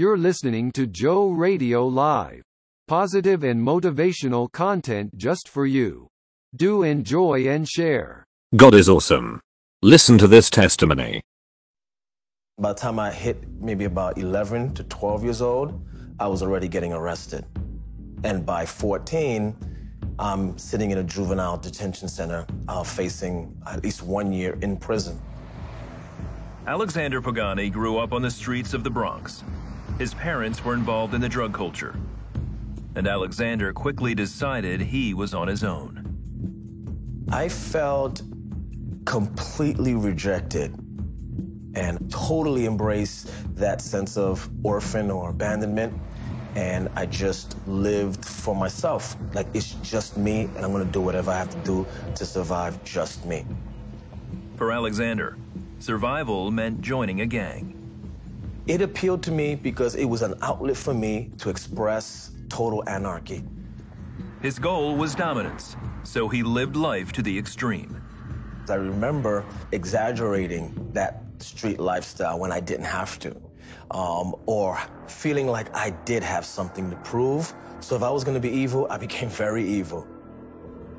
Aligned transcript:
You're 0.00 0.16
listening 0.16 0.72
to 0.72 0.86
Joe 0.86 1.28
Radio 1.28 1.86
Live. 1.86 2.42
Positive 2.88 3.44
and 3.44 3.60
motivational 3.60 4.50
content 4.50 5.14
just 5.18 5.46
for 5.46 5.66
you. 5.66 6.08
Do 6.56 6.82
enjoy 6.82 7.46
and 7.46 7.68
share. 7.68 8.24
God 8.56 8.72
is 8.72 8.88
awesome. 8.88 9.42
Listen 9.82 10.16
to 10.16 10.26
this 10.26 10.48
testimony. 10.48 11.20
By 12.58 12.72
the 12.72 12.78
time 12.78 12.98
I 12.98 13.12
hit 13.12 13.46
maybe 13.60 13.84
about 13.84 14.16
11 14.16 14.72
to 14.76 14.84
12 14.84 15.22
years 15.22 15.42
old, 15.42 15.78
I 16.18 16.28
was 16.28 16.42
already 16.42 16.66
getting 16.66 16.94
arrested. 16.94 17.44
And 18.24 18.46
by 18.46 18.64
14, 18.64 19.54
I'm 20.18 20.56
sitting 20.56 20.92
in 20.92 20.96
a 20.96 21.04
juvenile 21.04 21.58
detention 21.58 22.08
center 22.08 22.46
uh, 22.68 22.82
facing 22.84 23.54
at 23.66 23.84
least 23.84 24.02
one 24.02 24.32
year 24.32 24.56
in 24.62 24.78
prison. 24.78 25.20
Alexander 26.66 27.20
Pagani 27.20 27.68
grew 27.68 27.98
up 27.98 28.14
on 28.14 28.22
the 28.22 28.30
streets 28.30 28.72
of 28.72 28.82
the 28.82 28.88
Bronx. 28.90 29.44
His 30.00 30.14
parents 30.14 30.64
were 30.64 30.72
involved 30.72 31.12
in 31.12 31.20
the 31.20 31.28
drug 31.28 31.52
culture. 31.52 31.94
And 32.94 33.06
Alexander 33.06 33.70
quickly 33.74 34.14
decided 34.14 34.80
he 34.80 35.12
was 35.12 35.34
on 35.34 35.46
his 35.46 35.62
own. 35.62 37.26
I 37.30 37.50
felt 37.50 38.22
completely 39.04 39.94
rejected 39.94 40.74
and 41.74 42.10
totally 42.10 42.64
embraced 42.64 43.30
that 43.56 43.82
sense 43.82 44.16
of 44.16 44.48
orphan 44.62 45.10
or 45.10 45.28
abandonment. 45.28 45.92
And 46.54 46.88
I 46.96 47.04
just 47.04 47.58
lived 47.68 48.24
for 48.24 48.54
myself. 48.54 49.18
Like, 49.34 49.48
it's 49.52 49.74
just 49.82 50.16
me, 50.16 50.48
and 50.56 50.64
I'm 50.64 50.72
gonna 50.72 50.86
do 50.86 51.02
whatever 51.02 51.30
I 51.30 51.36
have 51.36 51.50
to 51.50 51.58
do 51.58 51.86
to 52.14 52.24
survive 52.24 52.82
just 52.84 53.26
me. 53.26 53.44
For 54.56 54.72
Alexander, 54.72 55.36
survival 55.78 56.50
meant 56.50 56.80
joining 56.80 57.20
a 57.20 57.26
gang. 57.26 57.76
It 58.66 58.82
appealed 58.82 59.22
to 59.24 59.32
me 59.32 59.54
because 59.54 59.94
it 59.94 60.04
was 60.04 60.22
an 60.22 60.34
outlet 60.42 60.76
for 60.76 60.94
me 60.94 61.30
to 61.38 61.48
express 61.48 62.30
total 62.48 62.86
anarchy. 62.88 63.42
His 64.42 64.58
goal 64.58 64.96
was 64.96 65.14
dominance, 65.14 65.76
so 66.02 66.28
he 66.28 66.42
lived 66.42 66.76
life 66.76 67.12
to 67.12 67.22
the 67.22 67.36
extreme. 67.36 68.02
I 68.68 68.74
remember 68.74 69.44
exaggerating 69.72 70.90
that 70.92 71.22
street 71.38 71.80
lifestyle 71.80 72.38
when 72.38 72.52
I 72.52 72.60
didn't 72.60 72.84
have 72.84 73.18
to, 73.20 73.34
um, 73.90 74.36
or 74.46 74.78
feeling 75.08 75.46
like 75.46 75.74
I 75.74 75.90
did 76.04 76.22
have 76.22 76.44
something 76.44 76.90
to 76.90 76.96
prove. 76.96 77.52
So 77.80 77.96
if 77.96 78.02
I 78.02 78.10
was 78.10 78.24
going 78.24 78.34
to 78.34 78.40
be 78.40 78.54
evil, 78.54 78.86
I 78.90 78.98
became 78.98 79.28
very 79.28 79.66
evil. 79.66 80.06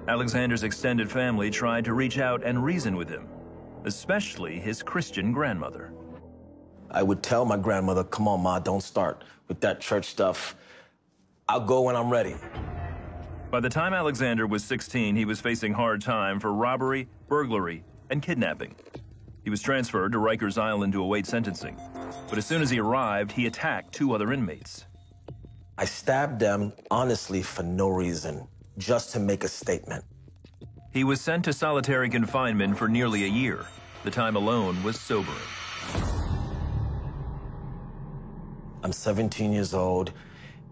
Alexander's 0.08 0.64
extended 0.64 1.10
family 1.10 1.52
tried 1.52 1.86
to 1.86 1.94
reach 1.94 2.18
out 2.18 2.44
and 2.44 2.64
reason 2.64 2.96
with 2.96 3.08
him, 3.08 3.28
especially 3.86 4.60
his 4.60 4.82
Christian 4.82 5.32
grandmother. 5.32 5.94
I 6.94 7.04
would 7.04 7.24
tell 7.24 7.46
my 7.46 7.58
grandmother, 7.58 8.04
come 8.04 8.28
on, 8.28 8.42
Ma, 8.42 8.60
don't 8.60 8.84
start 8.84 9.24
with 9.48 9.62
that 9.62 9.80
church 9.80 10.06
stuff. 10.06 10.56
I'll 11.48 11.66
go 11.66 11.82
when 11.82 11.96
I'm 11.96 12.10
ready. 12.10 12.36
By 13.50 13.62
the 13.62 13.70
time 13.70 13.94
Alexander 13.94 14.46
was 14.46 14.64
16, 14.64 15.16
he 15.16 15.26
was 15.26 15.40
facing 15.40 15.74
hard 15.74 16.02
time 16.02 16.40
for 16.40 16.54
robbery, 16.54 17.08
burglary, 17.28 17.84
and 18.10 18.22
kidnapping. 18.22 18.76
He 19.44 19.50
was 19.50 19.62
transferred 19.62 20.12
to 20.12 20.18
Rikers 20.18 20.58
Island 20.58 20.94
to 20.94 21.02
await 21.02 21.26
sentencing. 21.26 21.78
But 22.30 22.38
as 22.38 22.46
soon 22.46 22.62
as 22.62 22.70
he 22.70 22.80
arrived, 22.80 23.32
he 23.32 23.48
attacked 23.48 23.94
two 23.94 24.14
other 24.14 24.32
inmates. 24.32 24.86
I 25.78 25.86
stabbed 25.86 26.40
them, 26.40 26.74
honestly, 26.92 27.42
for 27.42 27.64
no 27.64 27.90
reason, 27.90 28.48
just 28.78 29.12
to 29.14 29.20
make 29.20 29.44
a 29.44 29.48
statement. 29.48 30.04
He 30.92 31.04
was 31.06 31.22
sent 31.22 31.46
to 31.46 31.54
solitary 31.54 32.10
confinement 32.10 32.78
for 32.78 32.88
nearly 32.88 33.24
a 33.24 33.28
year. 33.28 33.66
The 34.04 34.12
time 34.12 34.36
alone 34.36 34.82
was 34.84 35.00
sobering. 35.00 35.38
I'm 38.84 38.92
17 38.92 39.52
years 39.54 39.74
old, 39.74 40.12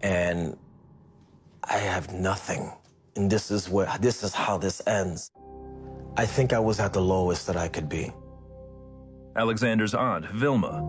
and 0.02 0.56
I 1.64 1.76
have 1.78 2.12
nothing. 2.12 2.72
And 3.16 3.30
this 3.30 3.50
is 3.50 3.68
where 3.68 3.88
this 4.00 4.22
is 4.22 4.34
how 4.34 4.58
this 4.58 4.82
ends. 4.86 5.30
I 6.16 6.26
think 6.26 6.52
I 6.52 6.58
was 6.58 6.80
at 6.80 6.92
the 6.92 7.00
lowest 7.00 7.46
that 7.46 7.56
I 7.56 7.68
could 7.68 7.88
be. 7.88 8.12
Alexander's 9.36 9.94
aunt, 9.94 10.26
Vilma, 10.26 10.82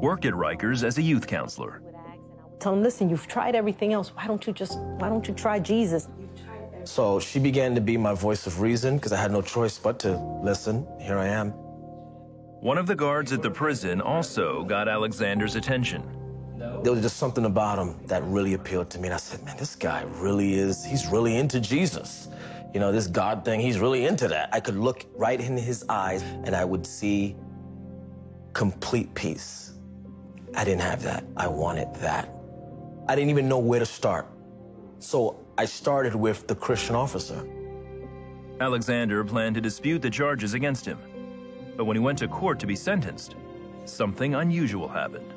worked 0.00 0.24
at 0.24 0.34
Rikers 0.34 0.84
as 0.84 0.98
a 0.98 1.02
youth 1.02 1.26
counselor. 1.26 1.82
Tell 2.60 2.72
him, 2.74 2.82
listen, 2.82 3.08
you've 3.08 3.26
tried 3.26 3.54
everything 3.54 3.92
else. 3.92 4.08
Why 4.14 4.26
don't 4.26 4.44
you 4.46 4.52
just, 4.52 4.78
why 4.78 5.08
don't 5.08 5.26
you 5.26 5.34
try 5.34 5.58
Jesus? 5.58 6.08
So 6.84 7.20
she 7.20 7.38
began 7.38 7.74
to 7.74 7.80
be 7.80 7.96
my 7.96 8.14
voice 8.14 8.46
of 8.46 8.60
reason 8.60 8.96
because 8.96 9.12
I 9.12 9.16
had 9.20 9.30
no 9.30 9.42
choice 9.42 9.78
but 9.78 9.98
to 10.00 10.16
listen. 10.42 10.86
Here 11.00 11.18
I 11.18 11.26
am. 11.28 11.50
One 12.60 12.78
of 12.78 12.86
the 12.86 12.94
guards 12.96 13.32
at 13.32 13.42
the 13.42 13.50
prison 13.50 14.00
also 14.00 14.64
got 14.64 14.88
Alexander's 14.88 15.54
attention. 15.54 16.02
There 16.58 16.92
was 16.92 17.02
just 17.02 17.18
something 17.18 17.44
about 17.44 17.78
him 17.78 17.94
that 18.06 18.22
really 18.24 18.54
appealed 18.54 18.90
to 18.90 18.98
me. 18.98 19.08
And 19.08 19.14
I 19.14 19.18
said, 19.18 19.44
man, 19.44 19.56
this 19.56 19.76
guy 19.76 20.02
really 20.02 20.54
is, 20.54 20.84
he's 20.84 21.06
really 21.06 21.36
into 21.36 21.60
Jesus. 21.60 22.28
You 22.74 22.80
know, 22.80 22.90
this 22.90 23.06
God 23.06 23.44
thing, 23.44 23.60
he's 23.60 23.78
really 23.78 24.06
into 24.06 24.28
that. 24.28 24.48
I 24.52 24.60
could 24.60 24.76
look 24.76 25.06
right 25.14 25.40
in 25.40 25.56
his 25.56 25.84
eyes 25.88 26.22
and 26.44 26.56
I 26.56 26.64
would 26.64 26.84
see 26.84 27.36
complete 28.52 29.14
peace. 29.14 29.72
I 30.54 30.64
didn't 30.64 30.80
have 30.80 31.02
that. 31.04 31.24
I 31.36 31.46
wanted 31.46 31.94
that. 31.96 32.34
I 33.08 33.14
didn't 33.14 33.30
even 33.30 33.48
know 33.48 33.58
where 33.58 33.78
to 33.78 33.86
start. 33.86 34.26
So 34.98 35.46
I 35.56 35.64
started 35.64 36.14
with 36.14 36.46
the 36.48 36.54
Christian 36.54 36.96
officer. 36.96 37.46
Alexander 38.60 39.22
planned 39.24 39.54
to 39.54 39.60
dispute 39.60 40.02
the 40.02 40.10
charges 40.10 40.54
against 40.54 40.84
him. 40.84 40.98
But 41.76 41.84
when 41.84 41.96
he 41.96 42.00
went 42.00 42.18
to 42.18 42.28
court 42.28 42.58
to 42.58 42.66
be 42.66 42.74
sentenced, 42.74 43.36
something 43.84 44.34
unusual 44.34 44.88
happened. 44.88 45.32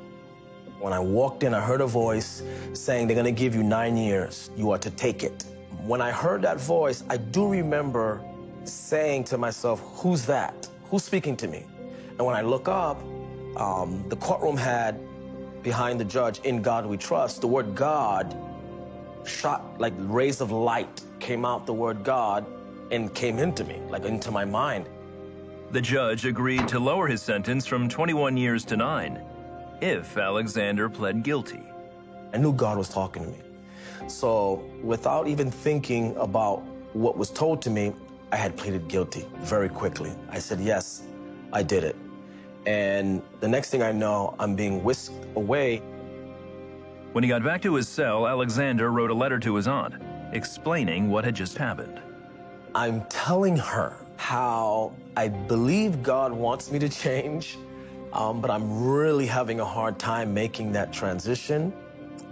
When 0.82 0.92
I 0.92 0.98
walked 0.98 1.44
in, 1.44 1.54
I 1.54 1.60
heard 1.60 1.80
a 1.80 1.86
voice 1.86 2.42
saying, 2.72 3.06
They're 3.06 3.14
going 3.14 3.32
to 3.32 3.40
give 3.40 3.54
you 3.54 3.62
nine 3.62 3.96
years. 3.96 4.50
You 4.56 4.72
are 4.72 4.78
to 4.78 4.90
take 4.90 5.22
it. 5.22 5.44
When 5.86 6.00
I 6.00 6.10
heard 6.10 6.42
that 6.42 6.58
voice, 6.58 7.04
I 7.08 7.18
do 7.18 7.46
remember 7.46 8.20
saying 8.64 9.22
to 9.24 9.38
myself, 9.38 9.80
Who's 9.94 10.26
that? 10.26 10.66
Who's 10.90 11.04
speaking 11.04 11.36
to 11.36 11.46
me? 11.46 11.66
And 12.18 12.26
when 12.26 12.34
I 12.34 12.42
look 12.42 12.66
up, 12.66 13.00
um, 13.56 14.04
the 14.08 14.16
courtroom 14.16 14.56
had 14.56 14.98
behind 15.62 16.00
the 16.00 16.04
judge, 16.04 16.40
In 16.40 16.62
God 16.62 16.84
We 16.84 16.96
Trust, 16.96 17.42
the 17.42 17.46
word 17.46 17.76
God 17.76 18.36
shot 19.24 19.62
like 19.78 19.92
rays 19.98 20.40
of 20.40 20.50
light 20.50 21.00
came 21.20 21.44
out 21.44 21.64
the 21.64 21.72
word 21.72 22.02
God 22.02 22.44
and 22.90 23.14
came 23.14 23.38
into 23.38 23.62
me, 23.62 23.80
like 23.88 24.04
into 24.04 24.32
my 24.32 24.44
mind. 24.44 24.88
The 25.70 25.80
judge 25.80 26.26
agreed 26.26 26.66
to 26.66 26.80
lower 26.80 27.06
his 27.06 27.22
sentence 27.22 27.68
from 27.68 27.88
21 27.88 28.36
years 28.36 28.64
to 28.64 28.76
nine 28.76 29.24
if 29.82 30.16
Alexander 30.16 30.88
pled 30.88 31.24
guilty. 31.24 31.60
I 32.32 32.38
knew 32.38 32.52
God 32.52 32.78
was 32.78 32.88
talking 32.88 33.24
to 33.24 33.28
me. 33.28 33.40
So 34.06 34.64
without 34.80 35.26
even 35.26 35.50
thinking 35.50 36.16
about 36.16 36.58
what 36.92 37.18
was 37.18 37.30
told 37.30 37.60
to 37.62 37.70
me, 37.70 37.92
I 38.30 38.36
had 38.36 38.56
pleaded 38.56 38.86
guilty 38.86 39.26
very 39.38 39.68
quickly. 39.68 40.12
I 40.30 40.38
said, 40.38 40.60
yes, 40.60 41.02
I 41.52 41.64
did 41.64 41.82
it. 41.82 41.96
And 42.64 43.22
the 43.40 43.48
next 43.48 43.70
thing 43.70 43.82
I 43.82 43.90
know, 43.90 44.36
I'm 44.38 44.54
being 44.54 44.84
whisked 44.84 45.26
away. 45.34 45.78
When 47.10 47.24
he 47.24 47.28
got 47.28 47.42
back 47.42 47.60
to 47.62 47.74
his 47.74 47.88
cell, 47.88 48.28
Alexander 48.28 48.92
wrote 48.92 49.10
a 49.10 49.14
letter 49.14 49.40
to 49.40 49.56
his 49.56 49.66
aunt, 49.66 49.94
explaining 50.32 51.10
what 51.10 51.24
had 51.24 51.34
just 51.34 51.58
happened. 51.58 52.00
I'm 52.74 53.04
telling 53.06 53.56
her 53.56 53.96
how 54.16 54.94
I 55.16 55.28
believe 55.28 56.04
God 56.04 56.32
wants 56.32 56.70
me 56.70 56.78
to 56.78 56.88
change, 56.88 57.58
um, 58.12 58.40
but 58.40 58.50
I'm 58.50 58.86
really 58.86 59.26
having 59.26 59.60
a 59.60 59.64
hard 59.64 59.98
time 59.98 60.34
making 60.34 60.72
that 60.72 60.92
transition. 60.92 61.72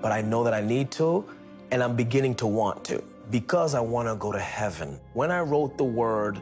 But 0.03 0.13
I 0.13 0.23
know 0.23 0.45
that 0.45 0.55
I 0.55 0.61
need 0.61 0.91
to, 0.93 1.25
and 1.71 1.83
I'm 1.83 1.97
beginning 1.97 2.35
to 2.37 2.47
want 2.47 2.85
to 2.87 3.03
because 3.31 3.75
I 3.75 3.81
want 3.81 4.09
to 4.09 4.17
go 4.17 4.33
to 4.33 4.41
heaven. 4.41 5.01
When 5.15 5.31
I 5.31 5.41
wrote 5.41 5.79
the 5.79 5.85
word 5.85 6.41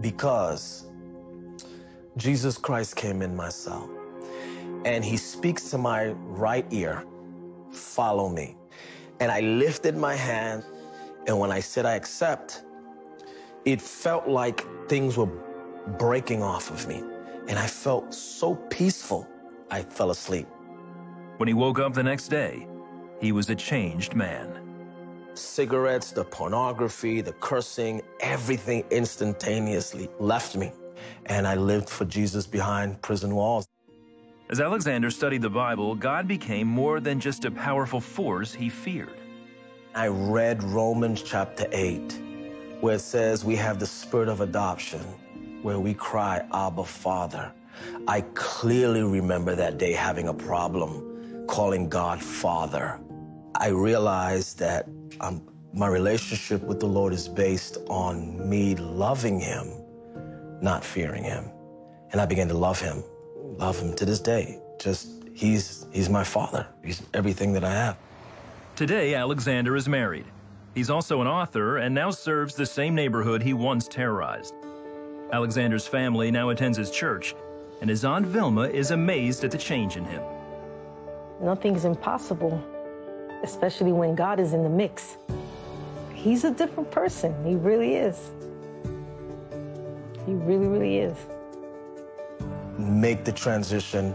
because, 0.00 0.86
Jesus 2.16 2.58
Christ 2.58 2.96
came 2.96 3.22
in 3.22 3.36
my 3.36 3.48
cell 3.50 3.90
and 4.84 5.04
he 5.04 5.16
speaks 5.16 5.70
to 5.70 5.78
my 5.78 6.08
right 6.08 6.66
ear, 6.70 7.04
follow 7.70 8.28
me. 8.28 8.56
And 9.20 9.30
I 9.32 9.40
lifted 9.40 9.96
my 9.96 10.14
hand, 10.16 10.64
and 11.26 11.38
when 11.38 11.52
I 11.52 11.60
said 11.60 11.86
I 11.86 11.94
accept, 11.94 12.64
it 13.64 13.80
felt 13.80 14.28
like 14.28 14.66
things 14.88 15.16
were 15.16 15.30
breaking 15.98 16.42
off 16.42 16.70
of 16.70 16.88
me. 16.88 17.02
And 17.48 17.58
I 17.58 17.66
felt 17.66 18.14
so 18.14 18.54
peaceful, 18.70 19.26
I 19.70 19.82
fell 19.82 20.10
asleep. 20.10 20.46
When 21.38 21.48
he 21.48 21.54
woke 21.54 21.78
up 21.78 21.92
the 21.94 22.02
next 22.02 22.28
day, 22.28 22.66
he 23.20 23.32
was 23.32 23.50
a 23.50 23.54
changed 23.54 24.14
man. 24.14 24.60
Cigarettes, 25.34 26.12
the 26.12 26.24
pornography, 26.24 27.20
the 27.20 27.32
cursing, 27.34 28.02
everything 28.20 28.84
instantaneously 28.90 30.08
left 30.18 30.56
me. 30.56 30.72
And 31.26 31.46
I 31.46 31.54
lived 31.54 31.88
for 31.88 32.04
Jesus 32.04 32.46
behind 32.46 33.00
prison 33.02 33.34
walls. 33.34 33.66
As 34.50 34.60
Alexander 34.60 35.10
studied 35.10 35.40
the 35.40 35.50
Bible, 35.50 35.94
God 35.94 36.28
became 36.28 36.66
more 36.66 37.00
than 37.00 37.18
just 37.18 37.46
a 37.46 37.50
powerful 37.50 38.00
force 38.00 38.52
he 38.52 38.68
feared. 38.68 39.16
I 39.94 40.08
read 40.08 40.62
Romans 40.62 41.22
chapter 41.22 41.66
8, 41.72 42.20
where 42.80 42.96
it 42.96 43.00
says 43.00 43.44
we 43.44 43.56
have 43.56 43.78
the 43.78 43.86
spirit 43.86 44.28
of 44.28 44.42
adoption, 44.42 45.00
where 45.62 45.78
we 45.78 45.94
cry, 45.94 46.46
Abba, 46.52 46.84
Father. 46.84 47.52
I 48.06 48.22
clearly 48.34 49.02
remember 49.02 49.54
that 49.54 49.78
day 49.78 49.92
having 49.92 50.28
a 50.28 50.34
problem 50.34 51.46
calling 51.46 51.88
God 51.88 52.20
Father. 52.20 53.00
I 53.54 53.68
realized 53.68 54.58
that 54.58 54.88
um, 55.20 55.42
my 55.72 55.88
relationship 55.88 56.62
with 56.62 56.80
the 56.80 56.86
Lord 56.86 57.12
is 57.12 57.28
based 57.28 57.78
on 57.88 58.48
me 58.48 58.74
loving 58.76 59.40
Him, 59.40 59.68
not 60.60 60.84
fearing 60.84 61.24
Him. 61.24 61.44
And 62.10 62.20
I 62.20 62.26
began 62.26 62.48
to 62.48 62.54
love 62.54 62.80
Him, 62.80 63.02
love 63.58 63.78
Him 63.78 63.94
to 63.96 64.04
this 64.04 64.20
day. 64.20 64.58
Just, 64.78 65.24
He's, 65.34 65.86
he's 65.92 66.10
my 66.10 66.24
Father. 66.24 66.66
He's 66.84 67.02
everything 67.14 67.52
that 67.54 67.64
I 67.64 67.72
have. 67.72 67.96
Today, 68.76 69.14
Alexander 69.14 69.76
is 69.76 69.88
married. 69.88 70.26
He's 70.74 70.90
also 70.90 71.20
an 71.20 71.26
author 71.26 71.78
and 71.78 71.94
now 71.94 72.10
serves 72.10 72.54
the 72.54 72.66
same 72.66 72.94
neighborhood 72.94 73.42
he 73.42 73.52
once 73.52 73.86
terrorized. 73.86 74.54
Alexander's 75.32 75.86
family 75.86 76.30
now 76.30 76.50
attends 76.50 76.76
his 76.76 76.90
church, 76.90 77.34
and 77.80 77.88
his 77.88 78.04
aunt 78.04 78.26
Vilma 78.26 78.68
is 78.68 78.90
amazed 78.90 79.44
at 79.44 79.50
the 79.50 79.56
change 79.56 79.96
in 79.96 80.04
him. 80.04 80.22
Nothing 81.40 81.74
is 81.74 81.86
impossible, 81.86 82.62
especially 83.42 83.92
when 83.92 84.14
God 84.14 84.38
is 84.38 84.52
in 84.52 84.62
the 84.62 84.68
mix. 84.68 85.16
He's 86.14 86.44
a 86.44 86.50
different 86.50 86.90
person. 86.90 87.34
He 87.46 87.54
really 87.54 87.94
is. 87.94 88.30
He 90.26 90.34
really, 90.34 90.66
really 90.66 90.98
is. 90.98 91.16
Make 92.76 93.24
the 93.24 93.32
transition, 93.32 94.14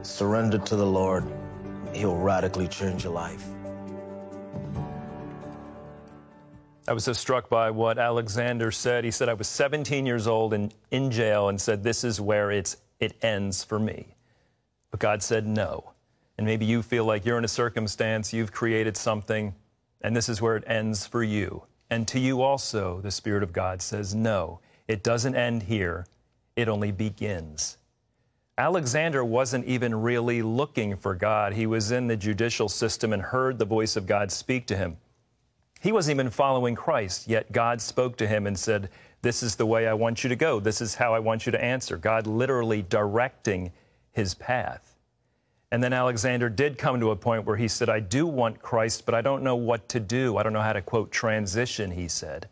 surrender 0.00 0.56
to 0.58 0.74
the 0.74 0.86
Lord. 0.86 1.24
He'll 1.92 2.16
radically 2.16 2.66
change 2.66 3.04
your 3.04 3.12
life. 3.12 3.44
I 6.88 6.92
was 6.92 7.02
so 7.02 7.12
struck 7.12 7.48
by 7.48 7.70
what 7.70 7.98
Alexander 7.98 8.70
said. 8.70 9.02
He 9.02 9.10
said, 9.10 9.28
I 9.28 9.34
was 9.34 9.48
17 9.48 10.06
years 10.06 10.28
old 10.28 10.54
and 10.54 10.72
in 10.92 11.10
jail 11.10 11.48
and 11.48 11.60
said, 11.60 11.82
This 11.82 12.04
is 12.04 12.20
where 12.20 12.52
it's, 12.52 12.76
it 13.00 13.16
ends 13.22 13.64
for 13.64 13.78
me. 13.78 14.14
But 14.92 15.00
God 15.00 15.22
said, 15.22 15.46
No. 15.46 15.92
And 16.38 16.46
maybe 16.46 16.64
you 16.64 16.82
feel 16.82 17.04
like 17.04 17.24
you're 17.24 17.38
in 17.38 17.44
a 17.44 17.48
circumstance, 17.48 18.32
you've 18.32 18.52
created 18.52 18.96
something, 18.96 19.54
and 20.02 20.14
this 20.14 20.28
is 20.28 20.40
where 20.40 20.56
it 20.56 20.64
ends 20.66 21.06
for 21.06 21.24
you. 21.24 21.64
And 21.90 22.06
to 22.08 22.20
you 22.20 22.42
also, 22.42 23.00
the 23.00 23.10
Spirit 23.10 23.42
of 23.42 23.52
God 23.52 23.82
says, 23.82 24.14
No, 24.14 24.60
it 24.86 25.02
doesn't 25.02 25.34
end 25.34 25.64
here, 25.64 26.06
it 26.54 26.68
only 26.68 26.92
begins. 26.92 27.78
Alexander 28.58 29.24
wasn't 29.24 29.66
even 29.66 29.94
really 29.94 30.40
looking 30.40 30.96
for 30.96 31.14
God. 31.14 31.52
He 31.52 31.66
was 31.66 31.90
in 31.90 32.06
the 32.06 32.16
judicial 32.16 32.68
system 32.68 33.12
and 33.12 33.20
heard 33.20 33.58
the 33.58 33.64
voice 33.64 33.96
of 33.96 34.06
God 34.06 34.30
speak 34.30 34.66
to 34.68 34.76
him. 34.76 34.96
He 35.80 35.92
wasn't 35.92 36.16
even 36.16 36.30
following 36.30 36.74
Christ, 36.74 37.28
yet 37.28 37.52
God 37.52 37.80
spoke 37.80 38.16
to 38.18 38.26
him 38.26 38.46
and 38.46 38.58
said, 38.58 38.88
This 39.22 39.42
is 39.42 39.56
the 39.56 39.66
way 39.66 39.86
I 39.86 39.94
want 39.94 40.24
you 40.24 40.28
to 40.28 40.36
go. 40.36 40.58
This 40.60 40.80
is 40.80 40.94
how 40.94 41.14
I 41.14 41.18
want 41.18 41.46
you 41.46 41.52
to 41.52 41.62
answer. 41.62 41.96
God 41.96 42.26
literally 42.26 42.82
directing 42.82 43.72
his 44.12 44.34
path. 44.34 44.96
And 45.72 45.82
then 45.82 45.92
Alexander 45.92 46.48
did 46.48 46.78
come 46.78 47.00
to 47.00 47.10
a 47.10 47.16
point 47.16 47.44
where 47.44 47.56
he 47.56 47.68
said, 47.68 47.88
I 47.88 48.00
do 48.00 48.26
want 48.26 48.62
Christ, 48.62 49.04
but 49.04 49.14
I 49.14 49.20
don't 49.20 49.42
know 49.42 49.56
what 49.56 49.88
to 49.90 50.00
do. 50.00 50.36
I 50.36 50.42
don't 50.42 50.52
know 50.52 50.62
how 50.62 50.72
to, 50.72 50.80
quote, 50.80 51.10
transition, 51.10 51.90
he 51.90 52.08
said. 52.08 52.48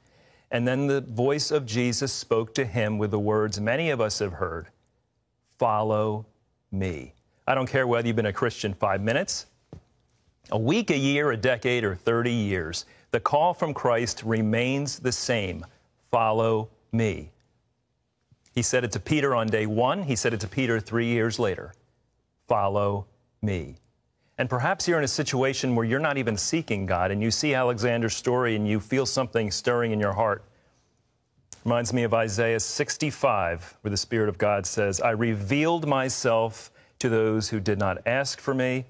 And 0.51 0.67
then 0.67 0.87
the 0.87 1.01
voice 1.01 1.51
of 1.51 1.65
Jesus 1.65 2.13
spoke 2.13 2.55
to 2.55 2.65
him 2.65 2.99
with 2.99 3.11
the 3.11 3.19
words 3.19 3.61
many 3.61 3.91
of 3.91 4.01
us 4.01 4.19
have 4.19 4.35
heard 4.35 4.69
Follow 5.59 6.27
me. 6.73 7.15
I 7.47 7.55
don't 7.55 7.69
care 7.69 7.87
whether 7.87 8.07
you've 8.07 8.17
been 8.17 8.27
a 8.27 8.33
Christian 8.33 8.75
five 8.75 9.01
minutes, 9.01 9.47
a 10.51 10.59
week, 10.59 10.91
a 10.91 10.97
year, 10.97 11.31
a 11.31 11.37
decade, 11.37 11.85
or 11.85 11.95
30 11.95 12.33
years. 12.33 12.87
The 13.15 13.21
call 13.21 13.55
from 13.55 13.75
Christ 13.75 14.25
remains 14.25 14.99
the 14.99 15.13
same 15.13 15.65
follow 16.11 16.69
me. 16.91 17.31
He 18.53 18.61
said 18.61 18.83
it 18.83 18.91
to 18.91 18.99
Peter 18.99 19.37
on 19.37 19.47
day 19.47 19.67
one, 19.67 20.03
he 20.03 20.17
said 20.17 20.35
it 20.35 20.41
to 20.41 20.49
Peter 20.49 20.81
three 20.81 21.07
years 21.07 21.39
later 21.39 21.75
follow 22.49 23.07
me. 23.41 23.77
And 24.37 24.51
perhaps 24.51 24.89
you're 24.89 24.99
in 24.99 25.05
a 25.05 25.07
situation 25.07 25.77
where 25.77 25.87
you're 25.87 26.01
not 26.01 26.19
even 26.19 26.37
seeking 26.37 26.87
God 26.87 27.13
and 27.13 27.23
you 27.23 27.31
see 27.31 27.55
Alexander's 27.55 28.17
story 28.17 28.57
and 28.57 28.67
you 28.67 28.81
feel 28.81 29.07
something 29.07 29.49
stirring 29.49 29.93
in 29.93 30.01
your 30.01 30.13
heart. 30.13 30.43
Reminds 31.65 31.93
me 31.93 32.03
of 32.03 32.15
Isaiah 32.15 32.59
65, 32.59 33.79
where 33.83 33.93
the 33.93 33.97
Spirit 33.97 34.29
of 34.29 34.39
God 34.39 34.67
says, 34.67 35.01
I 35.01 35.11
revealed 35.11 35.87
myself 35.87 36.73
to 36.99 37.09
those 37.09 37.49
who 37.49 37.61
did 37.61 37.79
not 37.79 38.05
ask 38.09 38.41
for 38.41 38.55
me. 38.55 38.87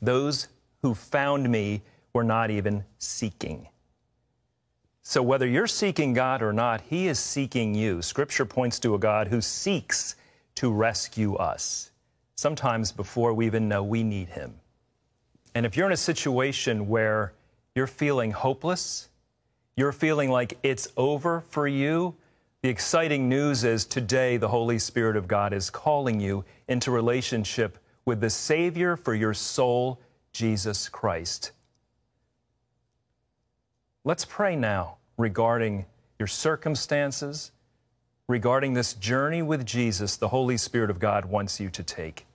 Those 0.00 0.48
who 0.82 0.94
found 0.94 1.48
me 1.48 1.82
were 2.14 2.24
not 2.24 2.50
even 2.50 2.84
seeking. 2.98 3.68
So, 5.02 5.22
whether 5.22 5.46
you're 5.46 5.66
seeking 5.66 6.12
God 6.12 6.42
or 6.42 6.52
not, 6.52 6.80
He 6.82 7.08
is 7.08 7.18
seeking 7.18 7.74
you. 7.74 8.02
Scripture 8.02 8.44
points 8.44 8.78
to 8.80 8.94
a 8.94 8.98
God 8.98 9.28
who 9.28 9.40
seeks 9.40 10.14
to 10.56 10.72
rescue 10.72 11.34
us, 11.36 11.90
sometimes 12.36 12.92
before 12.92 13.34
we 13.34 13.46
even 13.46 13.68
know 13.68 13.82
we 13.82 14.02
need 14.02 14.28
Him. 14.28 14.54
And 15.54 15.66
if 15.66 15.76
you're 15.76 15.86
in 15.86 15.92
a 15.92 15.96
situation 15.96 16.88
where 16.88 17.32
you're 17.74 17.86
feeling 17.86 18.30
hopeless, 18.30 19.08
you're 19.76 19.92
feeling 19.92 20.30
like 20.30 20.58
it's 20.62 20.88
over 20.96 21.40
for 21.40 21.66
you, 21.66 22.14
the 22.62 22.68
exciting 22.68 23.28
news 23.28 23.64
is 23.64 23.84
today 23.84 24.36
the 24.36 24.46
Holy 24.46 24.78
Spirit 24.78 25.16
of 25.16 25.26
God 25.26 25.52
is 25.52 25.68
calling 25.68 26.20
you 26.20 26.44
into 26.68 26.92
relationship 26.92 27.76
with 28.04 28.20
the 28.20 28.30
Savior 28.30 28.96
for 28.96 29.16
your 29.16 29.34
soul, 29.34 30.00
Jesus 30.32 30.88
Christ. 30.88 31.50
Let's 34.04 34.24
pray 34.24 34.56
now 34.56 34.96
regarding 35.16 35.86
your 36.18 36.26
circumstances, 36.26 37.52
regarding 38.26 38.74
this 38.74 38.94
journey 38.94 39.42
with 39.42 39.64
Jesus 39.64 40.16
the 40.16 40.26
Holy 40.26 40.56
Spirit 40.56 40.90
of 40.90 40.98
God 40.98 41.24
wants 41.24 41.60
you 41.60 41.70
to 41.70 41.84
take. 41.84 42.26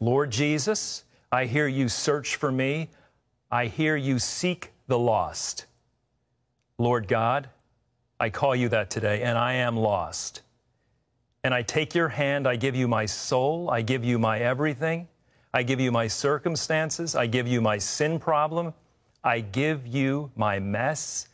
Lord 0.00 0.32
Jesus, 0.32 1.04
I 1.30 1.44
hear 1.44 1.68
you 1.68 1.88
search 1.88 2.34
for 2.34 2.50
me. 2.50 2.90
I 3.48 3.66
hear 3.66 3.94
you 3.94 4.18
seek 4.18 4.72
the 4.88 4.98
lost. 4.98 5.66
Lord 6.78 7.06
God, 7.06 7.48
I 8.18 8.28
call 8.28 8.56
you 8.56 8.68
that 8.70 8.90
today, 8.90 9.22
and 9.22 9.38
I 9.38 9.54
am 9.54 9.76
lost. 9.76 10.42
And 11.44 11.54
I 11.54 11.62
take 11.62 11.94
your 11.94 12.08
hand, 12.08 12.48
I 12.48 12.56
give 12.56 12.74
you 12.74 12.88
my 12.88 13.06
soul, 13.06 13.70
I 13.70 13.82
give 13.82 14.04
you 14.04 14.18
my 14.18 14.40
everything, 14.40 15.06
I 15.54 15.62
give 15.62 15.78
you 15.78 15.92
my 15.92 16.08
circumstances, 16.08 17.14
I 17.14 17.26
give 17.26 17.46
you 17.46 17.60
my 17.60 17.78
sin 17.78 18.18
problem, 18.18 18.74
I 19.24 19.40
give 19.40 19.86
you 19.86 20.30
my 20.34 20.58
mess. 20.58 21.28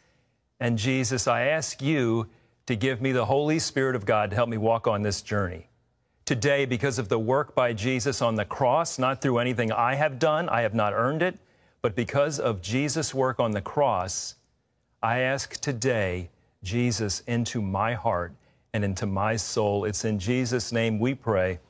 And 0.60 0.76
Jesus, 0.76 1.26
I 1.26 1.42
ask 1.42 1.80
you 1.80 2.26
to 2.66 2.76
give 2.76 3.00
me 3.00 3.12
the 3.12 3.24
Holy 3.24 3.58
Spirit 3.58 3.96
of 3.96 4.04
God 4.04 4.30
to 4.30 4.36
help 4.36 4.48
me 4.48 4.58
walk 4.58 4.86
on 4.86 5.02
this 5.02 5.22
journey. 5.22 5.68
Today, 6.26 6.66
because 6.66 6.98
of 6.98 7.08
the 7.08 7.18
work 7.18 7.54
by 7.54 7.72
Jesus 7.72 8.20
on 8.20 8.34
the 8.34 8.44
cross, 8.44 8.98
not 8.98 9.22
through 9.22 9.38
anything 9.38 9.72
I 9.72 9.94
have 9.94 10.18
done, 10.18 10.50
I 10.50 10.60
have 10.60 10.74
not 10.74 10.92
earned 10.92 11.22
it, 11.22 11.38
but 11.80 11.96
because 11.96 12.38
of 12.38 12.60
Jesus' 12.60 13.14
work 13.14 13.40
on 13.40 13.52
the 13.52 13.62
cross, 13.62 14.34
I 15.02 15.20
ask 15.20 15.58
today, 15.60 16.28
Jesus, 16.62 17.20
into 17.26 17.62
my 17.62 17.94
heart 17.94 18.34
and 18.74 18.84
into 18.84 19.06
my 19.06 19.36
soul. 19.36 19.86
It's 19.86 20.04
in 20.04 20.18
Jesus' 20.18 20.72
name 20.72 20.98
we 20.98 21.14
pray. 21.14 21.60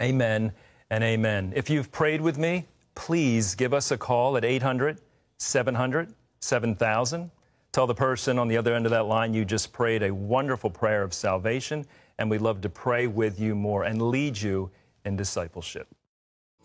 Amen 0.00 0.52
and 0.88 1.04
amen. 1.04 1.52
If 1.54 1.68
you've 1.68 1.92
prayed 1.92 2.22
with 2.22 2.38
me, 2.38 2.66
please 2.94 3.54
give 3.54 3.74
us 3.74 3.90
a 3.90 3.98
call 3.98 4.38
at 4.38 4.44
800 4.46 4.98
700 5.40 6.14
7000. 6.40 7.30
Tell 7.72 7.86
the 7.86 7.94
person 7.94 8.38
on 8.38 8.48
the 8.48 8.56
other 8.56 8.74
end 8.74 8.86
of 8.86 8.90
that 8.90 9.06
line 9.06 9.32
you 9.32 9.44
just 9.44 9.72
prayed 9.72 10.02
a 10.02 10.12
wonderful 10.12 10.70
prayer 10.70 11.02
of 11.02 11.14
salvation, 11.14 11.86
and 12.18 12.30
we'd 12.30 12.40
love 12.40 12.60
to 12.62 12.68
pray 12.68 13.06
with 13.06 13.38
you 13.38 13.54
more 13.54 13.84
and 13.84 14.02
lead 14.10 14.40
you 14.40 14.70
in 15.04 15.16
discipleship. 15.16 15.86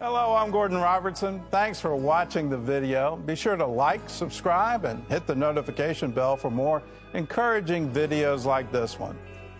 Hello, 0.01 0.35
I'm 0.35 0.51
Gordon 0.51 0.77
Robertson. 0.77 1.41
Thanks 1.51 1.79
for 1.79 1.95
watching 1.95 2.49
the 2.49 2.57
video. 2.57 3.15
Be 3.15 3.35
sure 3.35 3.55
to 3.55 3.65
like, 3.65 4.09
subscribe, 4.09 4.83
and 4.83 5.05
hit 5.07 5.25
the 5.25 5.35
notification 5.35 6.11
bell 6.11 6.35
for 6.35 6.51
more 6.51 6.83
encouraging 7.13 7.89
videos 7.91 8.45
like 8.45 8.71
this 8.71 8.99
one. 8.99 9.17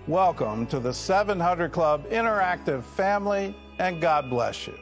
Welcome 0.08 0.66
to 0.68 0.80
the 0.80 0.94
700 0.94 1.72
Club 1.72 2.10
Interactive 2.10 2.84
Family, 2.84 3.56
and 3.80 4.02
God 4.02 4.30
bless 4.30 4.68
you. 4.68 4.78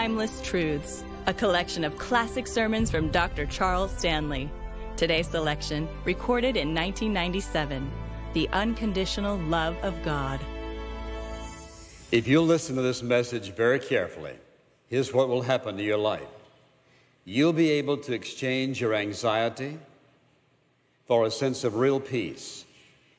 Timeless 0.00 0.40
Truths, 0.40 1.04
a 1.26 1.34
collection 1.34 1.84
of 1.84 1.98
classic 1.98 2.46
sermons 2.46 2.90
from 2.90 3.10
Dr. 3.10 3.44
Charles 3.44 3.94
Stanley. 3.98 4.50
Today's 4.96 5.28
selection, 5.28 5.86
recorded 6.06 6.56
in 6.56 6.74
1997 6.74 7.90
The 8.32 8.48
Unconditional 8.48 9.36
Love 9.36 9.76
of 9.82 10.02
God. 10.02 10.40
If 12.12 12.26
you'll 12.26 12.46
listen 12.46 12.76
to 12.76 12.80
this 12.80 13.02
message 13.02 13.50
very 13.50 13.78
carefully, 13.78 14.32
here's 14.88 15.12
what 15.12 15.28
will 15.28 15.42
happen 15.42 15.76
to 15.76 15.82
your 15.82 15.98
life. 15.98 16.32
You'll 17.26 17.52
be 17.52 17.68
able 17.72 17.98
to 17.98 18.14
exchange 18.14 18.80
your 18.80 18.94
anxiety 18.94 19.76
for 21.04 21.26
a 21.26 21.30
sense 21.30 21.62
of 21.62 21.74
real 21.74 22.00
peace, 22.00 22.64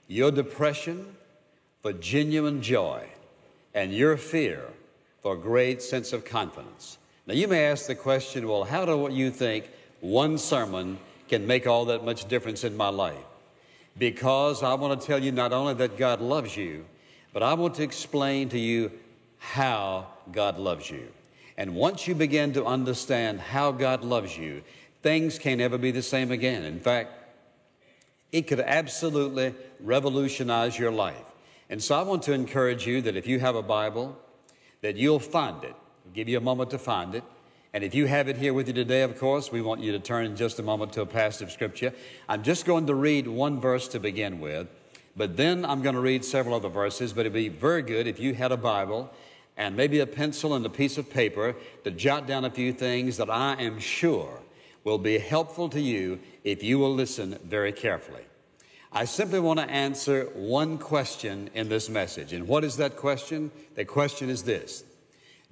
your 0.07 0.31
depression 0.31 1.15
for 1.83 1.93
genuine 1.93 2.63
joy, 2.63 3.05
and 3.75 3.93
your 3.93 4.17
fear 4.17 4.63
for 5.21 5.33
a 5.33 5.37
great 5.37 5.81
sense 5.81 6.13
of 6.13 6.25
confidence. 6.25 6.97
Now, 7.27 7.33
you 7.33 7.47
may 7.47 7.65
ask 7.65 7.87
the 7.87 7.95
question 7.95 8.47
well, 8.47 8.63
how 8.63 8.85
do 8.85 9.13
you 9.13 9.31
think 9.31 9.69
one 9.99 10.37
sermon 10.37 10.97
can 11.27 11.45
make 11.45 11.67
all 11.67 11.85
that 11.85 12.03
much 12.03 12.27
difference 12.27 12.63
in 12.63 12.75
my 12.75 12.89
life? 12.89 13.15
Because 13.97 14.63
I 14.63 14.73
want 14.73 14.99
to 14.99 15.05
tell 15.05 15.23
you 15.23 15.31
not 15.31 15.53
only 15.53 15.73
that 15.75 15.97
God 15.97 16.21
loves 16.21 16.57
you, 16.57 16.85
but 17.33 17.43
I 17.43 17.53
want 17.53 17.75
to 17.75 17.83
explain 17.83 18.49
to 18.49 18.59
you 18.59 18.91
how 19.37 20.07
God 20.31 20.57
loves 20.57 20.89
you. 20.89 21.07
And 21.57 21.75
once 21.75 22.07
you 22.07 22.15
begin 22.15 22.53
to 22.53 22.65
understand 22.65 23.39
how 23.39 23.71
God 23.71 24.03
loves 24.03 24.37
you, 24.37 24.63
things 25.03 25.37
can't 25.37 25.61
ever 25.61 25.77
be 25.77 25.91
the 25.91 26.01
same 26.01 26.31
again. 26.31 26.63
In 26.63 26.79
fact, 26.79 27.13
it 28.31 28.47
could 28.47 28.59
absolutely 28.61 29.53
revolutionize 29.79 30.79
your 30.79 30.91
life. 30.91 31.15
And 31.69 31.81
so 31.81 31.95
I 31.95 32.01
want 32.01 32.23
to 32.23 32.33
encourage 32.33 32.87
you 32.87 33.01
that 33.01 33.15
if 33.15 33.27
you 33.27 33.39
have 33.39 33.55
a 33.55 33.61
Bible, 33.61 34.17
that 34.81 34.95
you'll 34.95 35.19
find 35.19 35.63
it. 35.63 35.75
I'll 36.05 36.11
give 36.13 36.27
you 36.27 36.38
a 36.38 36.41
moment 36.41 36.71
to 36.71 36.77
find 36.77 37.15
it. 37.15 37.23
And 37.73 37.83
if 37.83 37.95
you 37.95 38.05
have 38.05 38.27
it 38.27 38.38
here 38.38 38.53
with 38.53 38.67
you 38.67 38.73
today, 38.73 39.03
of 39.03 39.17
course, 39.17 39.51
we 39.51 39.61
want 39.61 39.81
you 39.81 39.93
to 39.93 40.00
turn 40.00 40.25
in 40.25 40.35
just 40.35 40.59
a 40.59 40.63
moment 40.63 40.91
to 40.93 41.01
a 41.01 41.05
passage 41.05 41.43
of 41.47 41.51
Scripture. 41.51 41.93
I'm 42.27 42.43
just 42.43 42.65
going 42.65 42.88
to 42.88 42.95
read 42.95 43.27
one 43.27 43.61
verse 43.61 43.88
to 43.89 44.00
begin 44.00 44.41
with, 44.41 44.67
but 45.15 45.38
then 45.38 45.63
I'm 45.63 45.81
going 45.81 45.95
to 45.95 46.01
read 46.01 46.25
several 46.25 46.55
other 46.55 46.67
verses. 46.67 47.13
But 47.13 47.21
it'd 47.21 47.33
be 47.33 47.47
very 47.47 47.81
good 47.81 48.07
if 48.07 48.19
you 48.19 48.33
had 48.33 48.51
a 48.51 48.57
Bible 48.57 49.09
and 49.55 49.77
maybe 49.77 50.00
a 50.00 50.07
pencil 50.07 50.53
and 50.53 50.65
a 50.65 50.69
piece 50.69 50.97
of 50.97 51.09
paper 51.09 51.55
to 51.83 51.91
jot 51.91 52.27
down 52.27 52.43
a 52.43 52.50
few 52.50 52.73
things 52.73 53.17
that 53.17 53.29
I 53.29 53.53
am 53.61 53.79
sure 53.79 54.41
will 54.83 54.97
be 54.97 55.17
helpful 55.17 55.69
to 55.69 55.79
you 55.79 56.19
if 56.43 56.63
you 56.63 56.79
will 56.79 56.93
listen 56.93 57.38
very 57.45 57.71
carefully. 57.71 58.23
I 58.93 59.05
simply 59.05 59.39
want 59.39 59.60
to 59.60 59.69
answer 59.69 60.25
one 60.33 60.77
question 60.77 61.50
in 61.53 61.69
this 61.69 61.89
message. 61.89 62.33
And 62.33 62.45
what 62.45 62.65
is 62.65 62.75
that 62.77 62.98
question? 62.98 63.50
The 63.75 63.86
question 63.86 64.29
is 64.29 64.43
this 64.43 64.83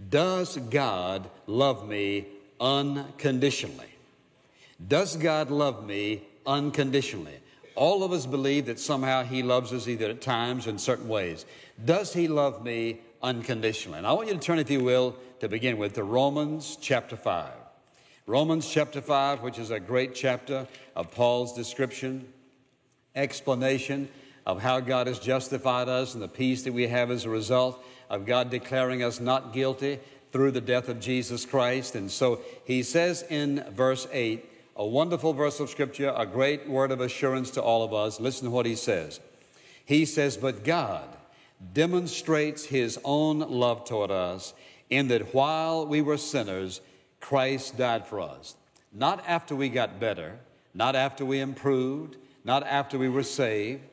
Does 0.09 0.57
God 0.57 1.29
love 1.47 1.87
me 1.87 2.27
unconditionally? 2.59 3.87
Does 4.85 5.15
God 5.15 5.51
love 5.51 5.85
me 5.85 6.23
unconditionally? 6.45 7.39
All 7.75 8.03
of 8.03 8.11
us 8.11 8.25
believe 8.25 8.65
that 8.65 8.77
somehow 8.77 9.23
He 9.23 9.41
loves 9.41 9.71
us 9.71 9.87
either 9.87 10.09
at 10.09 10.19
times 10.19 10.67
in 10.67 10.77
certain 10.77 11.07
ways. 11.07 11.45
Does 11.85 12.13
He 12.13 12.27
love 12.27 12.61
me 12.61 12.99
unconditionally? 13.23 13.99
And 13.99 14.07
I 14.07 14.11
want 14.11 14.27
you 14.27 14.33
to 14.33 14.39
turn, 14.39 14.59
if 14.59 14.69
you 14.69 14.83
will, 14.83 15.15
to 15.39 15.47
begin 15.47 15.77
with, 15.77 15.93
to 15.93 16.03
Romans 16.03 16.77
chapter 16.81 17.15
5. 17.15 17.53
Romans 18.27 18.69
chapter 18.69 18.99
5, 18.99 19.41
which 19.41 19.57
is 19.57 19.71
a 19.71 19.79
great 19.79 20.13
chapter 20.13 20.67
of 20.93 21.09
Paul's 21.11 21.53
description 21.53 22.27
explanation 23.15 24.09
of 24.45 24.61
how 24.61 24.79
God 24.79 25.07
has 25.07 25.19
justified 25.19 25.89
us 25.89 26.13
and 26.13 26.23
the 26.23 26.27
peace 26.27 26.63
that 26.63 26.73
we 26.73 26.87
have 26.87 27.11
as 27.11 27.25
a 27.25 27.29
result 27.29 27.83
of 28.09 28.25
God 28.25 28.49
declaring 28.49 29.03
us 29.03 29.19
not 29.19 29.53
guilty 29.53 29.99
through 30.31 30.51
the 30.51 30.61
death 30.61 30.89
of 30.89 30.99
Jesus 30.99 31.45
Christ. 31.45 31.95
And 31.95 32.09
so 32.09 32.41
he 32.65 32.83
says 32.83 33.23
in 33.29 33.63
verse 33.71 34.07
8, 34.11 34.45
a 34.75 34.85
wonderful 34.85 35.33
verse 35.33 35.59
of 35.59 35.69
scripture, 35.69 36.13
a 36.15 36.25
great 36.25 36.69
word 36.69 36.91
of 36.91 37.01
assurance 37.01 37.51
to 37.51 37.61
all 37.61 37.83
of 37.83 37.93
us. 37.93 38.19
Listen 38.19 38.45
to 38.45 38.51
what 38.51 38.65
he 38.65 38.75
says. 38.75 39.19
He 39.83 40.05
says, 40.05 40.37
But 40.37 40.63
God 40.63 41.05
demonstrates 41.73 42.63
his 42.63 42.97
own 43.03 43.39
love 43.39 43.83
toward 43.83 44.09
us 44.09 44.53
in 44.89 45.09
that 45.09 45.33
while 45.33 45.85
we 45.85 46.01
were 46.01 46.17
sinners, 46.17 46.79
Christ 47.19 47.77
died 47.77 48.07
for 48.07 48.21
us. 48.21 48.55
Not 48.93 49.23
after 49.27 49.55
we 49.55 49.67
got 49.67 49.99
better, 49.99 50.39
not 50.73 50.95
after 50.95 51.25
we 51.25 51.39
improved, 51.39 52.15
not 52.49 52.65
after 52.65 52.97
we 52.97 53.09
were 53.09 53.21
saved, 53.21 53.83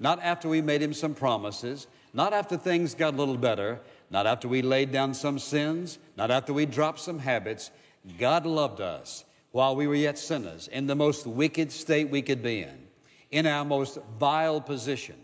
not 0.00 0.18
after 0.22 0.48
we 0.48 0.62
made 0.62 0.80
him 0.80 0.94
some 0.94 1.12
promises, 1.12 1.86
not 2.14 2.32
after 2.32 2.56
things 2.56 2.94
got 2.94 3.12
a 3.12 3.16
little 3.18 3.36
better, 3.36 3.78
not 4.08 4.26
after 4.26 4.48
we 4.48 4.62
laid 4.62 4.90
down 4.90 5.12
some 5.12 5.38
sins, 5.38 5.98
not 6.16 6.30
after 6.30 6.54
we 6.54 6.64
dropped 6.64 6.98
some 6.98 7.18
habits. 7.18 7.70
God 8.18 8.46
loved 8.46 8.80
us 8.80 9.26
while 9.50 9.76
we 9.76 9.86
were 9.86 9.94
yet 9.94 10.18
sinners, 10.18 10.66
in 10.68 10.86
the 10.86 10.94
most 10.94 11.26
wicked 11.26 11.70
state 11.70 12.08
we 12.08 12.22
could 12.22 12.42
be 12.42 12.62
in, 12.62 12.88
in 13.32 13.46
our 13.46 13.66
most 13.66 13.98
vile 14.18 14.62
position. 14.62 15.16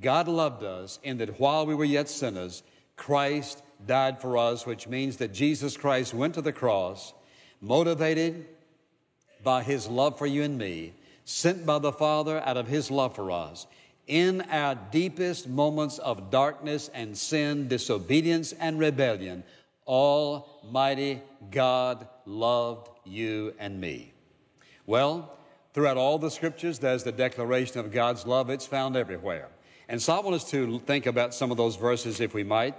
God 0.00 0.26
loved 0.26 0.64
us 0.64 0.98
in 1.04 1.18
that 1.18 1.38
while 1.38 1.66
we 1.66 1.76
were 1.76 1.84
yet 1.84 2.08
sinners, 2.08 2.64
Christ 2.96 3.62
died 3.86 4.20
for 4.20 4.36
us, 4.36 4.66
which 4.66 4.88
means 4.88 5.18
that 5.18 5.32
Jesus 5.32 5.76
Christ 5.76 6.12
went 6.12 6.34
to 6.34 6.42
the 6.42 6.52
cross, 6.52 7.14
motivated 7.60 8.44
by 9.44 9.62
his 9.62 9.86
love 9.86 10.18
for 10.18 10.26
you 10.26 10.42
and 10.42 10.58
me, 10.58 10.94
sent 11.24 11.64
by 11.64 11.78
the 11.78 11.92
Father 11.92 12.40
out 12.40 12.56
of 12.56 12.68
His 12.68 12.90
love 12.90 13.14
for 13.14 13.30
us. 13.30 13.66
In 14.06 14.42
our 14.50 14.74
deepest 14.74 15.48
moments 15.48 15.98
of 15.98 16.30
darkness 16.30 16.90
and 16.92 17.16
sin, 17.16 17.68
disobedience 17.68 18.52
and 18.52 18.78
rebellion, 18.78 19.42
Almighty 19.86 21.22
God 21.50 22.06
loved 22.26 22.88
you 23.04 23.54
and 23.58 23.80
me. 23.80 24.12
Well, 24.86 25.36
throughout 25.72 25.96
all 25.96 26.18
the 26.18 26.30
scriptures, 26.30 26.78
there's 26.78 27.04
the 27.04 27.12
declaration 27.12 27.80
of 27.80 27.92
God's 27.92 28.26
love. 28.26 28.50
It's 28.50 28.66
found 28.66 28.96
everywhere. 28.96 29.48
And 29.88 30.00
so 30.00 30.14
I 30.14 30.20
want 30.20 30.36
us 30.36 30.50
to 30.50 30.78
think 30.80 31.06
about 31.06 31.34
some 31.34 31.50
of 31.50 31.56
those 31.56 31.76
verses 31.76 32.20
if 32.20 32.34
we 32.34 32.44
might. 32.44 32.74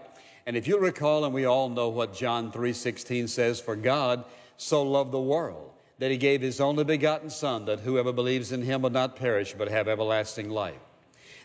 And 0.46 0.56
if 0.56 0.68
you 0.68 0.80
recall, 0.80 1.25
and 1.25 1.34
we 1.34 1.46
all 1.46 1.70
know 1.70 1.90
what 1.90 2.14
John 2.14 2.52
3.16 2.52 3.30
says, 3.30 3.60
for 3.60 3.75
God 3.75 4.25
so 4.58 4.84
loved 4.84 5.12
the 5.12 5.20
world 5.20 5.75
that 6.00 6.12
he 6.12 6.18
gave 6.18 6.42
his 6.42 6.60
only 6.60 6.84
begotten 6.84 7.30
Son, 7.30 7.66
that 7.66 7.80
whoever 7.80 8.12
believes 8.12 8.52
in 8.52 8.62
him 8.62 8.82
will 8.82 8.90
not 8.90 9.16
perish, 9.16 9.56
but 9.58 9.70
have 9.70 9.88
everlasting 9.88 10.50
life. 10.50 10.80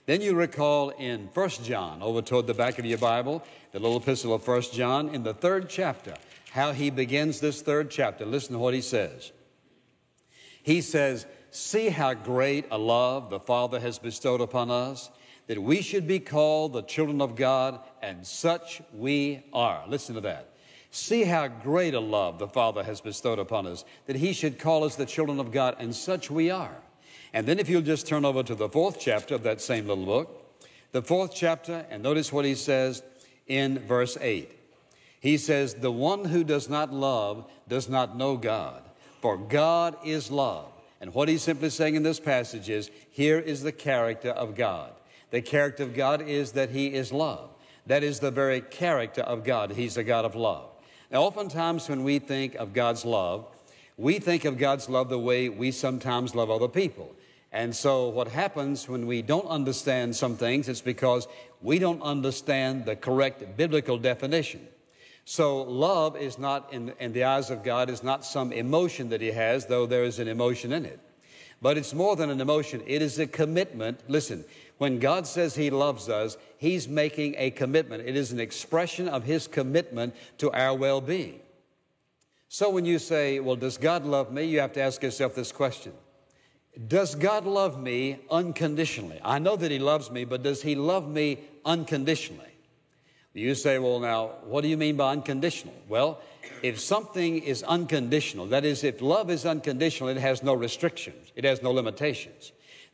Then 0.07 0.21
you 0.21 0.35
recall 0.35 0.91
in 0.91 1.29
1 1.33 1.49
John, 1.63 2.03
over 2.03 2.23
toward 2.23 2.47
the 2.47 2.55
back 2.55 2.79
of 2.79 2.85
your 2.85 2.99
Bible, 2.99 3.45
the 3.73 3.79
little 3.79 3.99
epistle 3.99 4.35
of 4.35 4.47
1 4.47 4.63
John, 4.73 5.11
in 5.11 5.23
the 5.23 5.35
third 5.35 5.69
chapter, 5.69 6.15
how 6.51 6.73
he 6.73 6.91
begins 6.91 7.39
this 7.39 7.63
third 7.63 7.91
chapter. 7.91 8.27
Listen 8.27 8.55
to 8.55 8.59
what 8.59 8.75
he 8.75 8.81
says. 8.81 9.31
He 10.63 10.81
says, 10.81 11.27
See 11.53 11.89
how 11.89 12.15
great 12.15 12.67
a 12.71 12.79
love 12.79 13.31
the 13.31 13.41
Father 13.41 13.81
has 13.81 13.99
bestowed 13.99 14.41
upon 14.41 14.71
us, 14.71 15.11
that 15.47 15.61
we 15.61 15.83
should 15.83 16.07
be 16.07 16.21
called 16.21 16.73
the 16.73 16.83
children 16.83 17.21
of 17.21 17.35
God, 17.35 17.81
and 18.03 18.27
such 18.27 18.81
we 18.93 19.45
are. 19.53 19.85
Listen 19.89 20.15
to 20.15 20.21
that. 20.23 20.50
See 20.91 21.23
how 21.25 21.49
great 21.49 21.95
a 21.95 22.01
love 22.01 22.39
the 22.39 22.49
Father 22.49 22.83
has 22.83 23.01
bestowed 23.01 23.39
upon 23.39 23.67
us, 23.67 23.85
that 24.07 24.17
He 24.17 24.33
should 24.33 24.59
call 24.59 24.85
us 24.85 24.97
the 24.97 25.07
children 25.07 25.39
of 25.39 25.53
God, 25.53 25.77
and 25.79 25.95
such 25.95 26.31
we 26.31 26.51
are. 26.51 26.77
And 27.33 27.47
then, 27.47 27.59
if 27.59 27.69
you'll 27.69 27.83
just 27.83 28.07
turn 28.07 28.25
over 28.25 28.43
to 28.43 28.55
the 28.55 28.69
fourth 28.69 28.99
chapter 28.99 29.35
of 29.35 29.45
that 29.45 29.61
same 29.61 29.87
little 29.87 30.05
book, 30.05 30.59
the 30.93 31.03
fourth 31.03 31.33
chapter, 31.35 31.87
and 31.91 32.03
notice 32.03 32.33
what 32.33 32.45
He 32.45 32.57
says 32.57 33.03
in 33.47 33.79
verse 33.81 34.19
8. 34.21 34.51
He 35.21 35.37
says, 35.37 35.75
The 35.75 35.93
one 35.93 36.25
who 36.25 36.43
does 36.43 36.69
not 36.69 36.93
love 36.93 37.49
does 37.69 37.89
not 37.89 38.17
know 38.17 38.37
God, 38.37 38.83
for 39.21 39.37
God 39.37 39.97
is 40.05 40.31
love. 40.31 40.67
And 41.01 41.15
what 41.15 41.29
he's 41.29 41.43
simply 41.43 41.71
saying 41.71 41.95
in 41.95 42.03
this 42.03 42.21
passage 42.21 42.69
is, 42.69 42.91
here 43.11 43.39
is 43.39 43.63
the 43.63 43.73
character 43.73 44.31
of 44.31 44.55
God. 44.55 44.93
The 45.31 45.41
character 45.41 45.85
of 45.85 45.95
God 45.95 46.23
is 46.23 46.53
that 46.53 46.71
He 46.71 46.89
is 46.89 47.13
love. 47.13 47.51
That 47.87 48.03
is 48.03 48.21
the 48.21 48.31
very 48.31 48.61
character 48.61 49.23
of 49.23 49.45
God. 49.45 49.73
He's 49.73 49.97
a 49.97 50.05
God 50.05 50.25
of 50.25 50.35
love. 50.35 50.70
Now, 51.11 51.23
oftentimes 51.23 51.89
when 51.89 52.05
we 52.05 52.21
think 52.21 52.55
of 52.55 52.73
God's 52.73 53.05
love, 53.05 53.47
we 53.97 54.21
think 54.21 54.45
of 54.45 54.59
God's 54.59 54.89
love 54.89 55.09
the 55.09 55.19
way 55.19 55.49
we 55.49 55.73
sometimes 55.73 56.37
love 56.37 56.51
other 56.51 56.69
people. 56.69 57.15
And 57.51 57.75
so, 57.75 58.09
what 58.09 58.29
happens 58.29 58.89
when 58.89 59.09
we 59.09 59.21
don't 59.21 59.49
understand 59.49 60.15
some 60.15 60.37
things, 60.37 60.69
it's 60.69 60.81
because 60.81 61.27
we 61.61 61.81
don't 61.81 62.01
understand 62.01 62.85
the 62.85 62.95
correct 62.95 63.57
biblical 63.57 63.99
definition. 63.99 64.67
So, 65.25 65.63
love 65.63 66.17
is 66.17 66.39
not, 66.39 66.73
in, 66.73 66.93
in 67.01 67.13
the 67.13 67.25
eyes 67.25 67.51
of 67.51 67.65
God, 67.65 67.91
is 67.91 68.05
not 68.05 68.25
some 68.25 68.53
emotion 68.53 69.09
that 69.09 69.21
He 69.21 69.33
has, 69.33 69.67
though 69.67 69.87
there 69.87 70.05
is 70.05 70.21
an 70.21 70.29
emotion 70.29 70.73
in 70.73 70.85
it. 70.85 71.01
But 71.61 71.77
it's 71.77 71.93
more 71.93 72.15
than 72.15 72.31
an 72.31 72.41
emotion, 72.41 72.83
it 72.87 73.03
is 73.03 73.19
a 73.19 73.27
commitment. 73.27 74.01
Listen, 74.09 74.45
when 74.81 74.99
God 74.99 75.27
says 75.27 75.55
He 75.55 75.69
loves 75.69 76.09
us, 76.09 76.39
He's 76.57 76.89
making 76.89 77.35
a 77.37 77.51
commitment. 77.51 78.09
It 78.09 78.17
is 78.17 78.33
an 78.33 78.41
expression 78.41 79.09
of 79.09 79.25
His 79.25 79.47
commitment 79.47 80.15
to 80.39 80.51
our 80.53 80.75
well 80.75 81.03
being. 81.03 81.41
So 82.49 82.71
when 82.71 82.87
you 82.87 82.99
say, 82.99 83.41
Well, 83.41 83.57
does 83.57 83.77
God 83.77 84.07
love 84.07 84.33
me? 84.33 84.45
you 84.45 84.61
have 84.61 84.73
to 84.73 84.81
ask 84.81 85.03
yourself 85.03 85.35
this 85.35 85.53
question 85.53 85.93
Does 86.89 87.15
God 87.15 87.45
love 87.45 87.79
me 87.79 88.21
unconditionally? 88.31 89.21
I 89.23 89.39
know 89.39 89.55
that 89.55 89.71
He 89.71 89.79
loves 89.79 90.11
me, 90.11 90.25
but 90.25 90.43
does 90.43 90.63
He 90.63 90.75
love 90.75 91.07
me 91.07 91.41
unconditionally? 91.67 92.47
You 93.35 93.55
say, 93.55 93.79
well, 93.79 94.01
now, 94.01 94.33
what 94.45 94.63
do 94.63 94.69
you 94.69 94.77
mean 94.77 94.97
by 94.97 95.13
unconditional? 95.13 95.75
Well, 95.89 96.21
if 96.63 96.81
something 96.81 97.39
is 97.39 97.63
unconditional, 97.63 98.47
that 98.47 98.65
is, 98.65 98.83
if 98.83 99.01
love 99.01 99.31
is 99.31 99.47
unconditional, 99.47 100.09
it 100.09 100.17
has 100.17 100.43
no 100.43 100.55
restrictions, 100.55 101.31
it 101.37 101.45
has 101.45 101.63
no 101.63 101.71
limitations. 101.71 102.51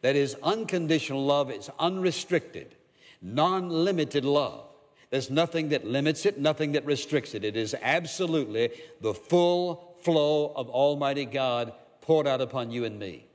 That 0.06 0.14
is, 0.14 0.36
unconditional 0.40 1.26
love 1.26 1.50
is 1.50 1.68
unrestricted, 1.80 2.76
non 3.20 3.70
limited 3.70 4.24
love. 4.24 4.62
There's 5.10 5.30
nothing 5.30 5.70
that 5.70 5.84
limits 5.84 6.24
it, 6.24 6.38
nothing 6.38 6.70
that 6.72 6.86
restricts 6.86 7.34
it. 7.34 7.42
It 7.42 7.56
is 7.56 7.74
absolutely 7.82 8.70
the 9.00 9.14
full 9.14 9.96
flow 10.02 10.52
of 10.54 10.70
Almighty 10.70 11.24
God 11.24 11.72
poured 12.02 12.28
out 12.28 12.40
upon 12.40 12.70
you 12.70 12.84
and 12.84 13.00
me. 13.00 13.26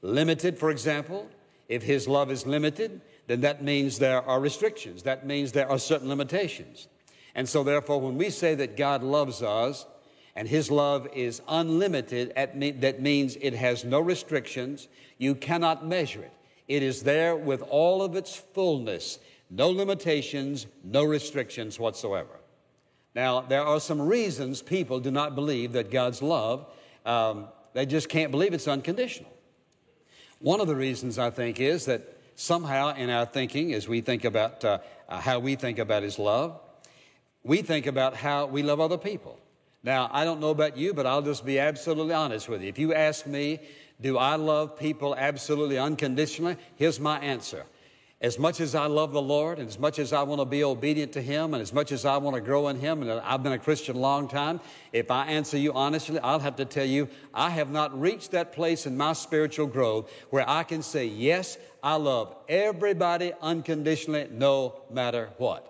Limited, 0.00 0.56
for 0.56 0.70
example, 0.70 1.28
if 1.68 1.82
His 1.82 2.06
love 2.06 2.30
is 2.30 2.46
limited, 2.46 3.00
then 3.26 3.40
that 3.40 3.64
means 3.64 3.98
there 3.98 4.22
are 4.22 4.38
restrictions. 4.38 5.02
That 5.02 5.26
means 5.26 5.50
there 5.50 5.68
are 5.68 5.80
certain 5.80 6.08
limitations. 6.08 6.86
And 7.34 7.48
so, 7.48 7.64
therefore, 7.64 8.00
when 8.00 8.16
we 8.16 8.30
say 8.30 8.54
that 8.54 8.76
God 8.76 9.02
loves 9.02 9.42
us 9.42 9.86
and 10.36 10.46
His 10.48 10.70
love 10.70 11.08
is 11.14 11.42
unlimited, 11.48 12.32
that 12.34 13.02
means 13.02 13.36
it 13.40 13.54
has 13.54 13.84
no 13.84 14.00
restrictions. 14.00 14.88
You 15.18 15.34
cannot 15.34 15.86
measure 15.86 16.22
it. 16.22 16.32
It 16.68 16.82
is 16.82 17.02
there 17.02 17.34
with 17.34 17.62
all 17.62 18.00
of 18.00 18.14
its 18.14 18.36
fullness, 18.36 19.18
no 19.50 19.70
limitations, 19.70 20.66
no 20.84 21.02
restrictions 21.02 21.80
whatsoever. 21.80 22.38
Now, 23.14 23.40
there 23.40 23.64
are 23.64 23.80
some 23.80 24.00
reasons 24.00 24.62
people 24.62 25.00
do 25.00 25.10
not 25.10 25.34
believe 25.34 25.72
that 25.72 25.90
God's 25.90 26.22
love, 26.22 26.66
um, 27.04 27.48
they 27.72 27.86
just 27.86 28.08
can't 28.08 28.30
believe 28.30 28.54
it's 28.54 28.68
unconditional. 28.68 29.32
One 30.38 30.60
of 30.60 30.68
the 30.68 30.76
reasons 30.76 31.18
I 31.18 31.30
think 31.30 31.58
is 31.58 31.86
that 31.86 32.16
somehow 32.36 32.94
in 32.94 33.10
our 33.10 33.26
thinking, 33.26 33.74
as 33.74 33.88
we 33.88 34.00
think 34.00 34.24
about 34.24 34.64
uh, 34.64 34.78
how 35.08 35.40
we 35.40 35.56
think 35.56 35.80
about 35.80 36.04
His 36.04 36.20
love, 36.20 36.60
we 37.42 37.62
think 37.62 37.86
about 37.86 38.14
how 38.14 38.46
we 38.46 38.62
love 38.62 38.78
other 38.78 38.98
people. 38.98 39.39
Now, 39.82 40.10
I 40.12 40.24
don't 40.24 40.40
know 40.40 40.50
about 40.50 40.76
you, 40.76 40.92
but 40.92 41.06
I'll 41.06 41.22
just 41.22 41.44
be 41.44 41.58
absolutely 41.58 42.14
honest 42.14 42.48
with 42.48 42.62
you. 42.62 42.68
If 42.68 42.78
you 42.78 42.92
ask 42.94 43.26
me, 43.26 43.60
do 44.00 44.18
I 44.18 44.36
love 44.36 44.78
people 44.78 45.14
absolutely 45.14 45.78
unconditionally? 45.78 46.56
Here's 46.76 47.00
my 47.00 47.18
answer 47.20 47.64
as 48.22 48.38
much 48.38 48.60
as 48.60 48.74
I 48.74 48.84
love 48.84 49.12
the 49.12 49.22
Lord 49.22 49.58
and 49.58 49.66
as 49.66 49.78
much 49.78 49.98
as 49.98 50.12
I 50.12 50.22
want 50.24 50.42
to 50.42 50.44
be 50.44 50.62
obedient 50.62 51.12
to 51.12 51.22
Him 51.22 51.54
and 51.54 51.62
as 51.62 51.72
much 51.72 51.90
as 51.90 52.04
I 52.04 52.18
want 52.18 52.36
to 52.36 52.42
grow 52.42 52.68
in 52.68 52.78
Him, 52.78 53.00
and 53.00 53.10
I've 53.10 53.42
been 53.42 53.52
a 53.52 53.58
Christian 53.58 53.96
a 53.96 53.98
long 53.98 54.28
time, 54.28 54.60
if 54.92 55.10
I 55.10 55.26
answer 55.26 55.56
you 55.56 55.72
honestly, 55.72 56.18
I'll 56.18 56.38
have 56.38 56.56
to 56.56 56.66
tell 56.66 56.84
you, 56.84 57.08
I 57.32 57.48
have 57.48 57.70
not 57.70 57.98
reached 57.98 58.32
that 58.32 58.52
place 58.52 58.84
in 58.84 58.96
my 58.96 59.14
spiritual 59.14 59.66
growth 59.66 60.12
where 60.28 60.48
I 60.48 60.64
can 60.64 60.82
say, 60.82 61.06
yes, 61.06 61.56
I 61.82 61.96
love 61.96 62.36
everybody 62.46 63.32
unconditionally, 63.40 64.28
no 64.30 64.82
matter 64.90 65.30
what. 65.38 65.66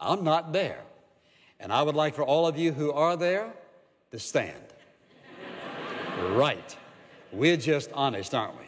I'm 0.00 0.24
not 0.24 0.52
there. 0.52 0.82
And 1.62 1.72
I 1.72 1.80
would 1.80 1.94
like 1.94 2.14
for 2.14 2.22
all 2.22 2.46
of 2.46 2.58
you 2.58 2.72
who 2.72 2.92
are 2.92 3.16
there 3.16 3.52
to 4.10 4.18
stand. 4.18 4.52
right. 6.32 6.76
We're 7.32 7.56
just 7.56 7.90
honest, 7.94 8.34
aren't 8.34 8.58
we? 8.58 8.66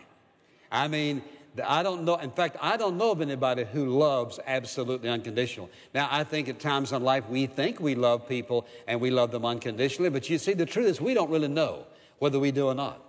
I 0.71 0.87
mean, 0.89 1.23
I 1.63 1.83
don't 1.83 2.05
know, 2.05 2.17
in 2.17 2.31
fact, 2.31 2.57
I 2.61 2.77
don't 2.77 2.97
know 2.97 3.11
of 3.11 3.21
anybody 3.21 3.65
who 3.65 3.87
loves 3.99 4.39
absolutely 4.47 5.09
unconditional. 5.09 5.71
Now, 5.93 6.09
I 6.11 6.25
think 6.25 6.49
at 6.49 6.61
times 6.61 6.93
in 6.93 7.03
life 7.03 7.29
we 7.29 7.47
think 7.47 7.81
we 7.81 7.97
love 7.97 8.29
people 8.29 8.67
and 8.87 9.01
we 9.01 9.11
love 9.11 9.33
them 9.33 9.45
unconditionally, 9.45 10.11
but 10.11 10.31
you 10.31 10.39
see, 10.39 10.55
the 10.55 10.67
truth 10.67 10.87
is 10.87 11.01
we 11.01 11.15
don't 11.15 11.31
really 11.31 11.49
know 11.49 11.87
whether 12.21 12.39
we 12.39 12.53
do 12.53 12.69
or 12.69 12.75
not. 12.75 13.01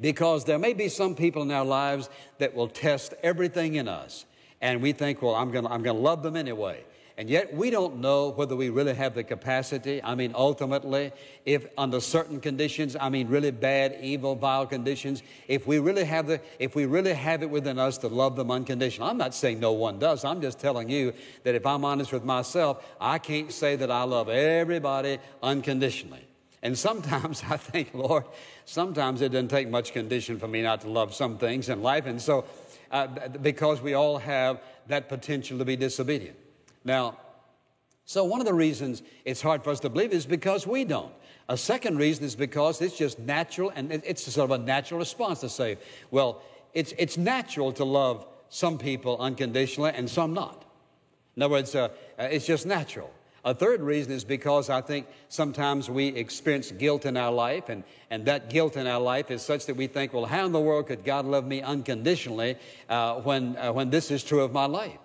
Because 0.00 0.44
there 0.44 0.58
may 0.58 0.74
be 0.74 0.88
some 0.88 1.14
people 1.14 1.42
in 1.42 1.50
our 1.50 1.64
lives 1.64 2.08
that 2.38 2.54
will 2.54 2.68
test 2.68 3.14
everything 3.22 3.74
in 3.74 3.88
us, 3.88 4.26
and 4.60 4.82
we 4.82 4.92
think, 4.92 5.22
well, 5.22 5.34
I'm 5.34 5.50
going 5.50 5.64
to 5.64 5.70
I'm 5.70 5.82
going 5.82 5.96
to 5.96 6.02
love 6.02 6.22
them 6.22 6.36
anyway. 6.36 6.84
And 7.18 7.30
yet 7.30 7.54
we 7.54 7.70
don't 7.70 7.98
know 8.00 8.28
whether 8.28 8.54
we 8.54 8.68
really 8.68 8.92
have 8.92 9.14
the 9.14 9.24
capacity. 9.24 10.02
I 10.02 10.14
mean, 10.14 10.32
ultimately, 10.34 11.12
if 11.46 11.66
under 11.78 11.98
certain 11.98 12.42
conditions, 12.42 12.94
I 13.00 13.08
mean 13.08 13.28
really 13.28 13.50
bad, 13.50 13.96
evil, 14.02 14.34
vile 14.34 14.66
conditions, 14.66 15.22
if 15.48 15.66
we 15.66 15.78
really 15.78 16.04
have 16.04 16.26
the, 16.26 16.42
if 16.58 16.74
we 16.74 16.84
really 16.84 17.14
have 17.14 17.42
it 17.42 17.48
within 17.48 17.78
us 17.78 17.96
to 17.98 18.08
love 18.08 18.36
them 18.36 18.50
unconditionally. 18.50 19.10
I'm 19.10 19.16
not 19.16 19.34
saying 19.34 19.60
no 19.60 19.72
one 19.72 19.98
does. 19.98 20.26
I'm 20.26 20.42
just 20.42 20.58
telling 20.58 20.90
you 20.90 21.14
that 21.44 21.54
if 21.54 21.64
I'm 21.64 21.86
honest 21.86 22.12
with 22.12 22.24
myself, 22.24 22.84
I 23.00 23.18
can't 23.18 23.50
say 23.50 23.76
that 23.76 23.90
I 23.90 24.02
love 24.02 24.28
everybody 24.28 25.18
unconditionally. 25.42 26.26
And 26.62 26.76
sometimes 26.76 27.42
I 27.48 27.56
think, 27.56 27.94
Lord, 27.94 28.24
sometimes 28.66 29.22
it 29.22 29.30
doesn't 29.30 29.48
take 29.48 29.70
much 29.70 29.94
condition 29.94 30.38
for 30.38 30.48
me 30.48 30.60
not 30.60 30.82
to 30.82 30.90
love 30.90 31.14
some 31.14 31.38
things 31.38 31.70
in 31.70 31.82
life. 31.82 32.04
And 32.04 32.20
so, 32.20 32.44
uh, 32.90 33.06
because 33.40 33.80
we 33.80 33.94
all 33.94 34.18
have 34.18 34.60
that 34.88 35.08
potential 35.08 35.56
to 35.58 35.64
be 35.64 35.76
disobedient. 35.76 36.36
Now, 36.86 37.18
so 38.04 38.24
one 38.24 38.40
of 38.40 38.46
the 38.46 38.54
reasons 38.54 39.02
it's 39.24 39.42
hard 39.42 39.64
for 39.64 39.70
us 39.70 39.80
to 39.80 39.90
believe 39.90 40.12
is 40.12 40.24
because 40.24 40.66
we 40.66 40.84
don't. 40.84 41.12
A 41.48 41.56
second 41.56 41.98
reason 41.98 42.24
is 42.24 42.36
because 42.36 42.80
it's 42.80 42.96
just 42.96 43.18
natural, 43.18 43.72
and 43.74 43.92
it's 43.92 44.22
sort 44.32 44.50
of 44.50 44.60
a 44.60 44.64
natural 44.64 45.00
response 45.00 45.40
to 45.40 45.48
say, 45.48 45.78
well, 46.12 46.40
it's, 46.72 46.94
it's 46.96 47.18
natural 47.18 47.72
to 47.72 47.84
love 47.84 48.24
some 48.48 48.78
people 48.78 49.18
unconditionally 49.18 49.90
and 49.94 50.08
some 50.08 50.32
not. 50.32 50.64
In 51.36 51.42
other 51.42 51.52
words, 51.52 51.74
uh, 51.74 51.88
uh 52.18 52.24
it's 52.30 52.46
just 52.46 52.66
natural. 52.66 53.10
A 53.44 53.54
third 53.54 53.80
reason 53.80 54.12
is 54.12 54.24
because 54.24 54.70
I 54.70 54.80
think 54.80 55.06
sometimes 55.28 55.90
we 55.90 56.08
experience 56.08 56.70
guilt 56.70 57.04
in 57.04 57.16
our 57.16 57.32
life, 57.32 57.68
and, 57.68 57.82
and 58.10 58.26
that 58.26 58.50
guilt 58.50 58.76
in 58.76 58.86
our 58.86 59.00
life 59.00 59.30
is 59.32 59.42
such 59.42 59.66
that 59.66 59.76
we 59.76 59.88
think, 59.88 60.12
well, 60.12 60.24
how 60.24 60.46
in 60.46 60.52
the 60.52 60.60
world 60.60 60.86
could 60.86 61.04
God 61.04 61.26
love 61.26 61.46
me 61.46 61.62
unconditionally 61.62 62.56
uh, 62.88 63.16
when, 63.16 63.56
uh, 63.56 63.72
when 63.72 63.90
this 63.90 64.12
is 64.12 64.22
true 64.22 64.42
of 64.42 64.52
my 64.52 64.66
life? 64.66 64.98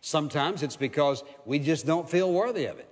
Sometimes 0.00 0.62
it's 0.62 0.76
because 0.76 1.22
we 1.44 1.58
just 1.58 1.86
don't 1.86 2.08
feel 2.08 2.32
worthy 2.32 2.66
of 2.66 2.78
it. 2.78 2.88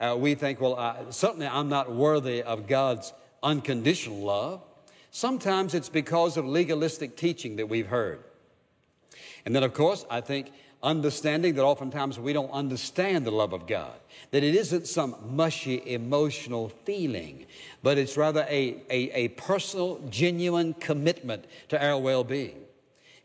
Uh, 0.00 0.16
we 0.18 0.34
think, 0.34 0.60
well, 0.60 0.76
uh, 0.76 1.10
certainly 1.10 1.46
I'm 1.46 1.68
not 1.68 1.92
worthy 1.92 2.42
of 2.42 2.66
God's 2.66 3.12
unconditional 3.42 4.18
love. 4.18 4.62
Sometimes 5.10 5.74
it's 5.74 5.88
because 5.88 6.36
of 6.36 6.46
legalistic 6.46 7.16
teaching 7.16 7.56
that 7.56 7.68
we've 7.68 7.86
heard. 7.86 8.22
And 9.44 9.54
then, 9.54 9.62
of 9.62 9.74
course, 9.74 10.04
I 10.10 10.20
think 10.20 10.52
understanding 10.82 11.54
that 11.54 11.64
oftentimes 11.64 12.18
we 12.18 12.32
don't 12.32 12.50
understand 12.50 13.26
the 13.26 13.30
love 13.30 13.52
of 13.52 13.66
God, 13.66 13.92
that 14.30 14.42
it 14.42 14.54
isn't 14.54 14.86
some 14.86 15.16
mushy 15.22 15.82
emotional 15.92 16.70
feeling, 16.84 17.46
but 17.82 17.98
it's 17.98 18.16
rather 18.16 18.46
a, 18.48 18.76
a, 18.88 19.10
a 19.12 19.28
personal, 19.28 20.00
genuine 20.08 20.74
commitment 20.74 21.44
to 21.68 21.84
our 21.84 21.98
well 21.98 22.24
being. 22.24 22.56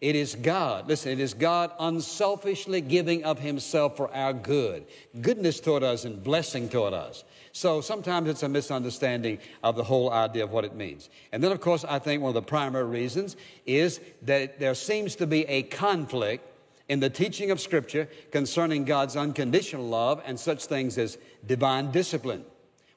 It 0.06 0.16
is 0.16 0.36
God, 0.36 0.88
listen, 0.88 1.14
it 1.14 1.20
is 1.20 1.34
God 1.34 1.72
unselfishly 1.80 2.80
giving 2.80 3.24
of 3.24 3.40
Himself 3.40 3.98
for 3.98 4.14
our 4.14 4.34
good, 4.34 4.86
goodness 5.20 5.60
toward 5.60 5.82
us 5.82 6.06
and 6.06 6.24
blessing 6.24 6.70
toward 6.70 6.94
us. 6.94 7.24
So 7.54 7.82
sometimes 7.82 8.30
it's 8.30 8.44
a 8.44 8.48
misunderstanding 8.48 9.40
of 9.64 9.76
the 9.76 9.84
whole 9.84 10.12
idea 10.12 10.44
of 10.44 10.52
what 10.52 10.64
it 10.64 10.76
means. 10.76 11.10
And 11.32 11.44
then, 11.44 11.52
of 11.52 11.60
course, 11.60 11.84
I 11.84 11.98
think 11.98 12.22
one 12.22 12.30
of 12.30 12.36
the 12.36 12.44
primary 12.44 12.86
reasons 12.86 13.36
is 13.66 14.00
that 14.22 14.60
there 14.60 14.76
seems 14.76 15.16
to 15.16 15.26
be 15.26 15.44
a 15.46 15.64
conflict 15.64 16.48
in 16.88 17.00
the 17.00 17.10
teaching 17.10 17.50
of 17.50 17.60
Scripture 17.60 18.08
concerning 18.30 18.86
God's 18.86 19.16
unconditional 19.16 19.88
love 19.88 20.22
and 20.24 20.40
such 20.40 20.66
things 20.66 21.00
as 21.00 21.18
divine 21.48 21.90
discipline, 21.90 22.46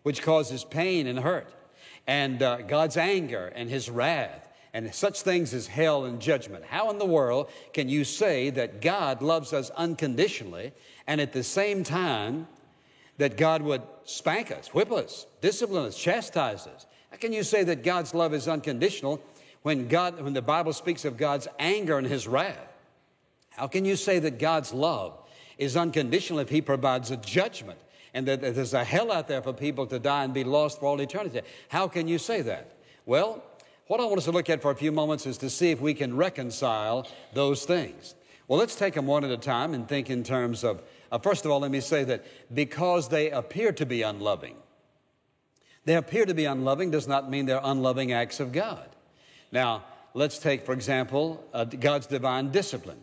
which 0.02 0.20
causes 0.20 0.62
pain 0.62 1.06
and 1.06 1.18
hurt, 1.18 1.50
and 2.06 2.42
uh, 2.42 2.58
God's 2.58 2.98
anger 2.98 3.50
and 3.56 3.70
His 3.70 3.88
wrath 3.88 4.47
and 4.74 4.94
such 4.94 5.22
things 5.22 5.54
as 5.54 5.66
hell 5.66 6.04
and 6.04 6.20
judgment. 6.20 6.64
How 6.64 6.90
in 6.90 6.98
the 6.98 7.06
world 7.06 7.50
can 7.72 7.88
you 7.88 8.04
say 8.04 8.50
that 8.50 8.80
God 8.80 9.22
loves 9.22 9.52
us 9.52 9.70
unconditionally 9.70 10.72
and 11.06 11.20
at 11.20 11.32
the 11.32 11.42
same 11.42 11.84
time 11.84 12.46
that 13.16 13.36
God 13.36 13.62
would 13.62 13.82
spank 14.04 14.50
us, 14.50 14.72
whip 14.74 14.92
us, 14.92 15.26
discipline 15.40 15.86
us, 15.86 15.96
chastise 15.96 16.66
us? 16.66 16.86
How 17.10 17.16
can 17.16 17.32
you 17.32 17.42
say 17.42 17.64
that 17.64 17.82
God's 17.82 18.14
love 18.14 18.34
is 18.34 18.46
unconditional 18.46 19.22
when 19.62 19.88
God 19.88 20.20
when 20.20 20.34
the 20.34 20.42
Bible 20.42 20.72
speaks 20.72 21.04
of 21.04 21.16
God's 21.16 21.48
anger 21.58 21.98
and 21.98 22.06
his 22.06 22.28
wrath? 22.28 22.68
How 23.50 23.66
can 23.66 23.84
you 23.84 23.96
say 23.96 24.18
that 24.20 24.38
God's 24.38 24.72
love 24.72 25.18
is 25.56 25.76
unconditional 25.76 26.38
if 26.38 26.48
he 26.48 26.60
provides 26.60 27.10
a 27.10 27.16
judgment 27.16 27.78
and 28.14 28.28
that 28.28 28.40
there's 28.40 28.74
a 28.74 28.84
hell 28.84 29.10
out 29.10 29.26
there 29.26 29.42
for 29.42 29.52
people 29.52 29.86
to 29.86 29.98
die 29.98 30.24
and 30.24 30.32
be 30.32 30.44
lost 30.44 30.78
for 30.78 30.86
all 30.86 31.00
eternity? 31.00 31.40
How 31.68 31.88
can 31.88 32.06
you 32.06 32.18
say 32.18 32.42
that? 32.42 32.76
Well, 33.04 33.42
what 33.88 34.00
I 34.00 34.04
want 34.04 34.18
us 34.18 34.24
to 34.24 34.32
look 34.32 34.48
at 34.50 34.62
for 34.62 34.70
a 34.70 34.76
few 34.76 34.92
moments 34.92 35.26
is 35.26 35.38
to 35.38 35.50
see 35.50 35.70
if 35.70 35.80
we 35.80 35.94
can 35.94 36.16
reconcile 36.16 37.08
those 37.32 37.64
things. 37.64 38.14
Well, 38.46 38.58
let's 38.58 38.74
take 38.74 38.94
them 38.94 39.06
one 39.06 39.24
at 39.24 39.30
a 39.30 39.36
time 39.36 39.74
and 39.74 39.88
think 39.88 40.10
in 40.10 40.22
terms 40.22 40.62
of, 40.62 40.82
uh, 41.10 41.18
first 41.18 41.44
of 41.44 41.50
all, 41.50 41.60
let 41.60 41.70
me 41.70 41.80
say 41.80 42.04
that 42.04 42.24
because 42.54 43.08
they 43.08 43.30
appear 43.30 43.72
to 43.72 43.86
be 43.86 44.02
unloving, 44.02 44.56
they 45.84 45.94
appear 45.94 46.26
to 46.26 46.34
be 46.34 46.44
unloving 46.44 46.90
does 46.90 47.08
not 47.08 47.30
mean 47.30 47.46
they're 47.46 47.60
unloving 47.62 48.12
acts 48.12 48.40
of 48.40 48.52
God. 48.52 48.88
Now, 49.52 49.84
let's 50.12 50.38
take, 50.38 50.66
for 50.66 50.72
example, 50.74 51.42
uh, 51.54 51.64
God's 51.64 52.06
divine 52.06 52.50
discipline. 52.50 53.00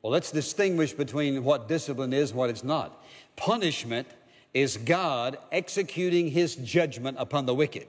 Well, 0.00 0.12
let's 0.12 0.30
distinguish 0.30 0.92
between 0.92 1.44
what 1.44 1.68
discipline 1.68 2.14
is 2.14 2.30
and 2.30 2.38
what 2.38 2.48
it's 2.48 2.64
not. 2.64 3.04
Punishment 3.36 4.08
is 4.54 4.78
God 4.78 5.36
executing 5.52 6.30
his 6.30 6.56
judgment 6.56 7.18
upon 7.20 7.44
the 7.44 7.54
wicked. 7.54 7.86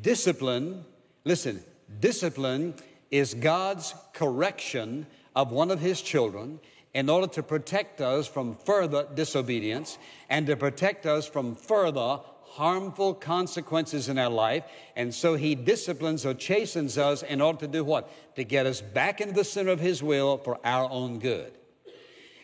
Discipline 0.00 0.84
Listen, 1.26 1.60
discipline 1.98 2.72
is 3.10 3.34
God's 3.34 3.92
correction 4.14 5.08
of 5.34 5.50
one 5.50 5.72
of 5.72 5.80
his 5.80 6.00
children 6.00 6.60
in 6.94 7.10
order 7.10 7.26
to 7.26 7.42
protect 7.42 8.00
us 8.00 8.28
from 8.28 8.54
further 8.54 9.08
disobedience 9.12 9.98
and 10.30 10.46
to 10.46 10.56
protect 10.56 11.04
us 11.04 11.26
from 11.26 11.56
further 11.56 12.20
harmful 12.44 13.12
consequences 13.12 14.08
in 14.08 14.20
our 14.20 14.30
life. 14.30 14.62
And 14.94 15.12
so 15.12 15.34
he 15.34 15.56
disciplines 15.56 16.24
or 16.24 16.32
chastens 16.32 16.96
us 16.96 17.24
in 17.24 17.40
order 17.40 17.58
to 17.58 17.66
do 17.66 17.82
what? 17.82 18.08
To 18.36 18.44
get 18.44 18.64
us 18.64 18.80
back 18.80 19.20
into 19.20 19.34
the 19.34 19.42
center 19.42 19.72
of 19.72 19.80
his 19.80 20.04
will 20.04 20.38
for 20.38 20.60
our 20.64 20.88
own 20.88 21.18
good. 21.18 21.52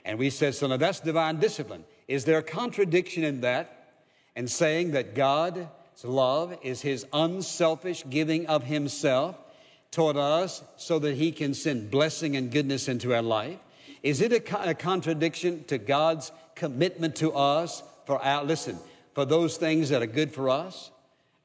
And 0.05 0.19
we 0.19 0.29
said, 0.29 0.57
so 0.57 0.67
now 0.67 0.77
that's 0.77 0.99
divine 0.99 1.39
discipline. 1.39 1.85
Is 2.09 2.25
there 2.25 2.39
a 2.39 2.43
contradiction 2.43 3.23
in 3.23 3.43
that 3.43 3.93
and 4.35 4.51
saying 4.51 4.91
that 4.91 5.15
God's 5.15 5.61
love 6.05 6.57
is 6.63 6.81
his 6.81 7.07
unselfish 7.13 8.05
giving 8.09 8.47
of 8.47 8.65
himself 8.65 9.37
toward 9.91 10.17
us 10.17 10.63
so 10.77 10.99
that 10.99 11.15
he 11.15 11.33
can 11.33 11.55
send 11.55 11.91
blessing 11.91 12.37
and 12.37 12.51
goodness 12.51 12.89
into 12.89 13.15
our 13.15 13.23
life? 13.23 13.59
Is 14.03 14.21
it 14.21 14.33
a, 14.33 14.71
a 14.71 14.75
contradiction 14.75 15.65
to 15.65 15.79
God's 15.79 16.33
commitment 16.55 17.17
to 17.17 17.33
us 17.33 17.83
for 18.07 18.21
our, 18.23 18.43
listen, 18.45 18.79
for 19.15 19.25
those 19.25 19.57
things 19.57 19.91
that 19.91 20.03
are 20.03 20.07
good 20.07 20.33
for 20.33 20.49
us, 20.49 20.91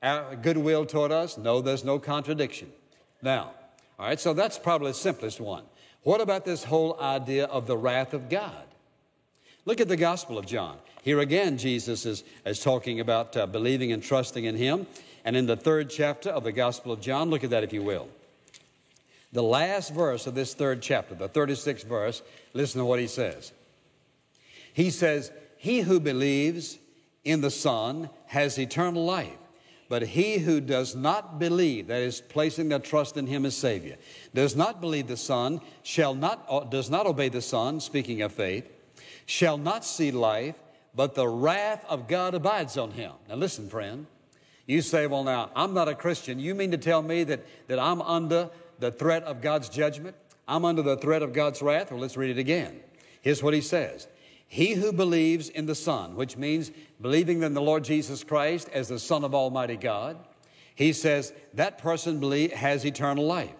our 0.01 0.35
goodwill 0.35 0.85
toward 0.85 1.11
us? 1.11 1.37
No, 1.37 1.61
there's 1.61 1.83
no 1.83 1.99
contradiction. 1.99 2.71
Now, 3.21 3.51
all 3.99 4.07
right, 4.07 4.19
so 4.19 4.33
that's 4.33 4.57
probably 4.57 4.91
the 4.91 4.97
simplest 4.97 5.39
one. 5.39 5.63
What 6.03 6.21
about 6.21 6.45
this 6.45 6.63
whole 6.63 6.99
idea 6.99 7.45
of 7.45 7.67
the 7.67 7.77
wrath 7.77 8.13
of 8.13 8.29
God? 8.29 8.65
Look 9.65 9.81
at 9.81 9.89
the 9.89 9.97
Gospel 9.97 10.37
of 10.37 10.45
John. 10.45 10.77
Here 11.03 11.19
again, 11.19 11.57
Jesus 11.57 12.05
is, 12.05 12.23
is 12.45 12.59
talking 12.59 12.99
about 12.99 13.35
uh, 13.37 13.45
believing 13.45 13.91
and 13.91 14.03
trusting 14.03 14.45
in 14.45 14.55
Him. 14.55 14.87
And 15.23 15.35
in 15.35 15.45
the 15.45 15.57
third 15.57 15.89
chapter 15.89 16.29
of 16.29 16.43
the 16.43 16.51
Gospel 16.51 16.91
of 16.91 17.01
John, 17.01 17.29
look 17.29 17.43
at 17.43 17.49
that 17.49 17.63
if 17.63 17.73
you 17.73 17.83
will. 17.83 18.07
The 19.33 19.43
last 19.43 19.93
verse 19.93 20.25
of 20.25 20.35
this 20.35 20.53
third 20.53 20.81
chapter, 20.81 21.15
the 21.15 21.27
36th 21.27 21.83
verse, 21.83 22.21
listen 22.53 22.79
to 22.79 22.85
what 22.85 22.99
he 22.99 23.07
says. 23.07 23.51
He 24.73 24.89
says, 24.89 25.31
He 25.57 25.81
who 25.81 25.99
believes 25.99 26.77
in 27.25 27.41
the 27.41 27.51
Son 27.51 28.09
has 28.27 28.57
eternal 28.57 29.05
life. 29.05 29.37
But 29.89 30.03
he 30.03 30.37
who 30.37 30.59
does 30.59 30.95
not 30.95 31.39
believe, 31.39 31.87
that 31.87 32.01
is, 32.01 32.19
placing 32.19 32.69
their 32.69 32.79
trust 32.79 33.15
in 33.15 33.25
him 33.25 33.45
as 33.45 33.55
Savior, 33.55 33.95
does 34.33 34.55
not 34.55 34.81
believe 34.81 35.07
the 35.07 35.17
Son, 35.17 35.61
shall 35.83 36.13
not, 36.13 36.45
uh, 36.49 36.61
does 36.61 36.89
not 36.89 37.05
obey 37.05 37.29
the 37.29 37.41
Son, 37.41 37.79
speaking 37.79 38.21
of 38.21 38.33
faith, 38.33 38.69
shall 39.25 39.57
not 39.57 39.85
see 39.85 40.11
life, 40.11 40.55
but 40.97 41.13
the 41.13 41.27
wrath 41.27 41.85
of 41.87 42.07
God 42.07 42.33
abides 42.33 42.75
on 42.75 42.89
him. 42.89 43.11
Now 43.29 43.35
listen, 43.35 43.69
friend. 43.69 44.07
You 44.65 44.81
say, 44.81 45.05
well, 45.05 45.23
now, 45.23 45.51
I'm 45.55 45.73
not 45.75 45.87
a 45.87 45.93
Christian. 45.95 46.39
You 46.39 46.55
mean 46.55 46.71
to 46.71 46.77
tell 46.77 47.01
me 47.03 47.23
that, 47.23 47.45
that 47.67 47.79
I'm 47.79 48.01
under 48.01 48.49
the 48.79 48.91
threat 48.91 49.23
of 49.23 49.39
God's 49.39 49.69
judgment? 49.69 50.15
I'm 50.47 50.65
under 50.65 50.81
the 50.81 50.97
threat 50.97 51.21
of 51.21 51.33
God's 51.33 51.61
wrath? 51.61 51.91
Well, 51.91 52.01
let's 52.01 52.17
read 52.17 52.31
it 52.31 52.39
again. 52.39 52.81
Here's 53.21 53.43
what 53.43 53.53
he 53.53 53.61
says 53.61 54.07
He 54.47 54.73
who 54.73 54.91
believes 54.91 55.49
in 55.49 55.67
the 55.67 55.75
Son, 55.75 56.15
which 56.15 56.35
means 56.35 56.71
believing 56.99 57.43
in 57.43 57.53
the 57.53 57.61
Lord 57.61 57.83
Jesus 57.83 58.23
Christ 58.23 58.67
as 58.73 58.87
the 58.87 58.99
Son 58.99 59.23
of 59.23 59.35
Almighty 59.35 59.77
God, 59.77 60.17
he 60.73 60.93
says 60.93 61.31
that 61.53 61.77
person 61.77 62.19
has 62.51 62.85
eternal 62.85 63.25
life. 63.25 63.53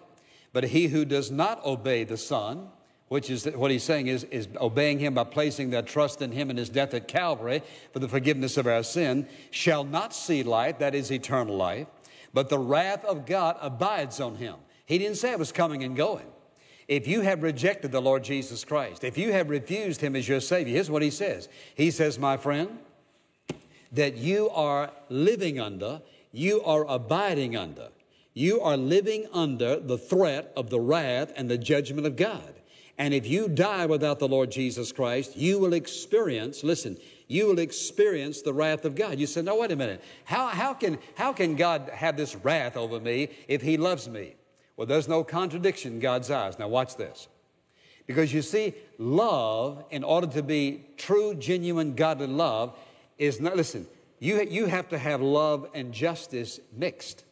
But 0.52 0.64
he 0.64 0.88
who 0.88 1.04
does 1.04 1.30
not 1.30 1.64
obey 1.64 2.02
the 2.02 2.16
Son, 2.16 2.68
which 3.08 3.30
is 3.30 3.44
what 3.46 3.70
he's 3.70 3.82
saying 3.82 4.06
is, 4.06 4.24
is 4.24 4.48
obeying 4.60 4.98
him 4.98 5.14
by 5.14 5.24
placing 5.24 5.70
their 5.70 5.82
trust 5.82 6.22
in 6.22 6.32
him 6.32 6.50
and 6.50 6.58
his 6.58 6.68
death 6.68 6.94
at 6.94 7.08
Calvary 7.08 7.62
for 7.92 7.98
the 7.98 8.08
forgiveness 8.08 8.56
of 8.56 8.66
our 8.66 8.82
sin, 8.82 9.26
shall 9.50 9.84
not 9.84 10.14
see 10.14 10.42
life, 10.42 10.78
that 10.78 10.94
is 10.94 11.10
eternal 11.10 11.56
life, 11.56 11.86
but 12.34 12.48
the 12.48 12.58
wrath 12.58 13.04
of 13.04 13.26
God 13.26 13.56
abides 13.60 14.20
on 14.20 14.36
him. 14.36 14.56
He 14.86 14.98
didn't 14.98 15.16
say 15.16 15.32
it 15.32 15.38
was 15.38 15.52
coming 15.52 15.84
and 15.84 15.96
going. 15.96 16.26
If 16.88 17.06
you 17.06 17.20
have 17.20 17.42
rejected 17.42 17.92
the 17.92 18.00
Lord 18.00 18.24
Jesus 18.24 18.64
Christ, 18.64 19.04
if 19.04 19.18
you 19.18 19.32
have 19.32 19.50
refused 19.50 20.00
Him 20.00 20.16
as 20.16 20.26
your 20.26 20.40
Savior, 20.40 20.72
here's 20.72 20.90
what 20.90 21.02
He 21.02 21.10
says 21.10 21.48
He 21.74 21.90
says, 21.90 22.18
My 22.18 22.38
friend, 22.38 22.78
that 23.92 24.16
you 24.16 24.48
are 24.48 24.90
living 25.10 25.60
under, 25.60 26.00
you 26.32 26.62
are 26.62 26.86
abiding 26.88 27.56
under. 27.56 27.88
You 28.32 28.60
are 28.60 28.76
living 28.76 29.26
under 29.32 29.78
the 29.80 29.98
threat 29.98 30.52
of 30.56 30.70
the 30.70 30.80
wrath 30.80 31.32
and 31.36 31.50
the 31.50 31.58
judgment 31.58 32.06
of 32.06 32.16
God. 32.16 32.54
And 32.98 33.14
if 33.14 33.26
you 33.26 33.48
die 33.48 33.86
without 33.86 34.18
the 34.18 34.28
Lord 34.28 34.50
Jesus 34.50 34.90
Christ, 34.90 35.36
you 35.36 35.60
will 35.60 35.72
experience, 35.72 36.64
listen, 36.64 36.96
you 37.28 37.46
will 37.46 37.60
experience 37.60 38.42
the 38.42 38.52
wrath 38.52 38.84
of 38.84 38.96
God. 38.96 39.20
You 39.20 39.26
say, 39.26 39.42
no, 39.42 39.56
wait 39.56 39.70
a 39.70 39.76
minute. 39.76 40.02
How, 40.24 40.48
how, 40.48 40.74
can, 40.74 40.98
how 41.14 41.32
can 41.32 41.54
God 41.54 41.90
have 41.94 42.16
this 42.16 42.34
wrath 42.34 42.76
over 42.76 42.98
me 42.98 43.28
if 43.46 43.62
He 43.62 43.76
loves 43.76 44.08
me? 44.08 44.34
Well, 44.76 44.86
there's 44.86 45.08
no 45.08 45.22
contradiction 45.22 45.94
in 45.94 46.00
God's 46.00 46.30
eyes. 46.30 46.58
Now, 46.58 46.68
watch 46.68 46.96
this. 46.96 47.28
Because 48.06 48.32
you 48.32 48.42
see, 48.42 48.74
love, 48.98 49.84
in 49.90 50.02
order 50.02 50.26
to 50.28 50.42
be 50.42 50.86
true, 50.96 51.34
genuine, 51.34 51.94
godly 51.94 52.26
love, 52.26 52.76
is 53.18 53.40
not, 53.40 53.56
listen, 53.56 53.86
you, 54.18 54.42
you 54.42 54.66
have 54.66 54.88
to 54.88 54.98
have 54.98 55.20
love 55.20 55.68
and 55.74 55.92
justice 55.92 56.58
mixed. 56.74 57.24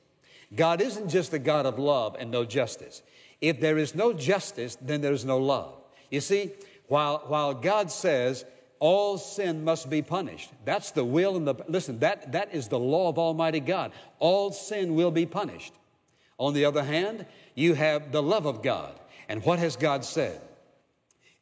God 0.55 0.81
isn't 0.81 1.09
just 1.09 1.33
a 1.33 1.39
God 1.39 1.67
of 1.67 1.79
love 1.79 2.17
and 2.19 2.31
no 2.31 2.45
justice. 2.45 3.03
If 3.41 3.61
there 3.61 3.79
is 3.79 3.95
no 3.95 4.13
justice, 4.13 4.77
then 4.81 5.01
there's 5.01 5.25
no 5.25 5.39
love. 5.39 5.75
You 6.11 6.21
see, 6.21 6.53
while, 6.89 7.25
while 7.27 7.55
God 7.55 7.91
says 7.91 8.45
all 8.79 9.19
sin 9.19 9.65
must 9.65 9.91
be 9.91 10.03
punished, 10.03 10.51
that's 10.65 10.91
the 10.93 11.05
will 11.05 11.37
and 11.37 11.47
the, 11.47 11.55
listen, 11.69 11.99
that, 12.01 12.33
that 12.33 12.55
is 12.55 12.69
the 12.69 12.79
law 12.79 13.09
of 13.09 13.19
Almighty 13.19 13.61
God. 13.61 13.93
All 14.19 14.53
sin 14.53 14.95
will 14.95 15.11
be 15.11 15.27
punished. 15.27 15.73
On 16.39 16.55
the 16.55 16.67
other 16.67 16.85
hand, 16.85 17.27
you 17.55 17.75
have 17.75 18.13
the 18.13 18.23
love 18.23 18.47
of 18.47 18.63
God. 18.63 18.99
And 19.29 19.45
what 19.45 19.59
has 19.59 19.77
God 19.77 20.05
said? 20.05 20.41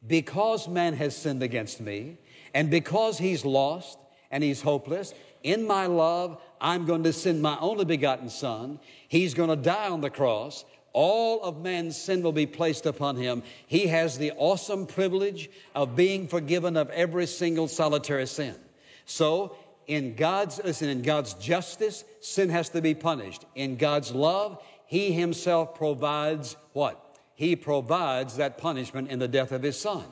Because 0.05 0.67
man 0.67 0.93
has 0.93 1.15
sinned 1.15 1.43
against 1.43 1.81
me, 1.81 2.17
and 2.53 2.69
because 2.69 3.17
he's 3.17 3.43
lost 3.43 3.97
and 4.31 4.43
he's 4.43 4.61
hopeless, 4.61 5.13
in 5.43 5.67
my 5.67 5.85
love, 5.85 6.41
I'm 6.59 6.85
going 6.85 7.03
to 7.03 7.13
send 7.13 7.41
my 7.41 7.57
only 7.59 7.85
begotten 7.85 8.29
Son. 8.29 8.79
He's 9.07 9.33
going 9.33 9.49
to 9.49 9.55
die 9.55 9.89
on 9.89 10.01
the 10.01 10.09
cross. 10.09 10.65
All 10.95 11.43
of 11.43 11.61
man's 11.61 11.97
sin 11.97 12.23
will 12.23 12.31
be 12.31 12.45
placed 12.45 12.85
upon 12.85 13.17
him. 13.17 13.43
He 13.67 13.87
has 13.87 14.17
the 14.17 14.31
awesome 14.37 14.87
privilege 14.87 15.49
of 15.75 15.93
being 15.93 16.29
forgiven 16.29 16.77
of 16.77 16.89
every 16.89 17.25
single 17.27 17.67
solitary 17.67 18.25
sin. 18.27 18.55
So, 19.03 19.57
in 19.87 20.15
God's, 20.15 20.61
listen, 20.63 20.87
in 20.87 21.01
God's 21.01 21.33
justice, 21.33 22.05
sin 22.21 22.47
has 22.47 22.69
to 22.69 22.81
be 22.81 22.95
punished. 22.95 23.43
In 23.55 23.75
God's 23.75 24.13
love, 24.13 24.63
he 24.85 25.11
himself 25.11 25.75
provides 25.75 26.55
what? 26.71 27.19
He 27.35 27.57
provides 27.57 28.37
that 28.37 28.57
punishment 28.57 29.11
in 29.11 29.19
the 29.19 29.27
death 29.27 29.51
of 29.51 29.63
his 29.63 29.77
son. 29.77 30.05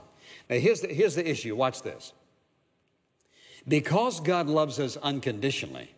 Now, 0.49 0.57
here's 0.57 0.81
the, 0.81 0.89
here's 0.89 1.15
the 1.15 1.25
issue. 1.25 1.55
Watch 1.55 1.81
this. 1.81 2.11
Because 3.65 4.19
God 4.19 4.47
loves 4.47 4.81
us 4.81 4.97
unconditionally, 4.97 5.95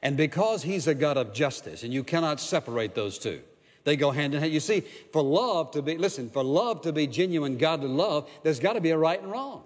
and 0.00 0.16
because 0.16 0.62
he's 0.62 0.86
a 0.86 0.94
God 0.94 1.16
of 1.16 1.34
justice, 1.34 1.82
and 1.82 1.92
you 1.92 2.04
cannot 2.04 2.38
separate 2.38 2.94
those 2.94 3.18
two. 3.18 3.40
They 3.86 3.94
go 3.94 4.10
hand 4.10 4.34
in 4.34 4.40
hand. 4.40 4.52
You 4.52 4.58
see, 4.58 4.80
for 5.12 5.22
love 5.22 5.70
to 5.70 5.80
be, 5.80 5.96
listen, 5.96 6.28
for 6.28 6.42
love 6.42 6.82
to 6.82 6.92
be 6.92 7.06
genuine 7.06 7.56
godly 7.56 7.86
love, 7.88 8.28
there's 8.42 8.58
got 8.58 8.72
to 8.72 8.80
be 8.80 8.90
a 8.90 8.98
right 8.98 9.22
and 9.22 9.30
wrong. 9.30 9.62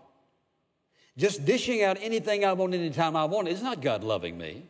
Just 1.17 1.47
dishing 1.47 1.83
out 1.83 1.97
anything 1.99 2.45
I 2.45 2.53
want 2.53 2.75
anytime 2.75 3.17
I 3.17 3.25
want 3.25 3.49
is 3.49 3.63
not 3.63 3.81
God 3.81 4.05
loving 4.05 4.37
me. 4.37 4.67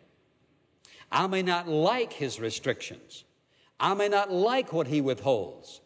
I 1.10 1.26
may 1.26 1.42
not 1.42 1.66
like 1.66 2.12
his 2.12 2.38
restrictions. 2.38 3.24
I 3.80 3.94
may 3.94 4.06
not 4.06 4.30
like 4.30 4.72
what 4.72 4.86
he 4.86 5.00
withholds. 5.00 5.80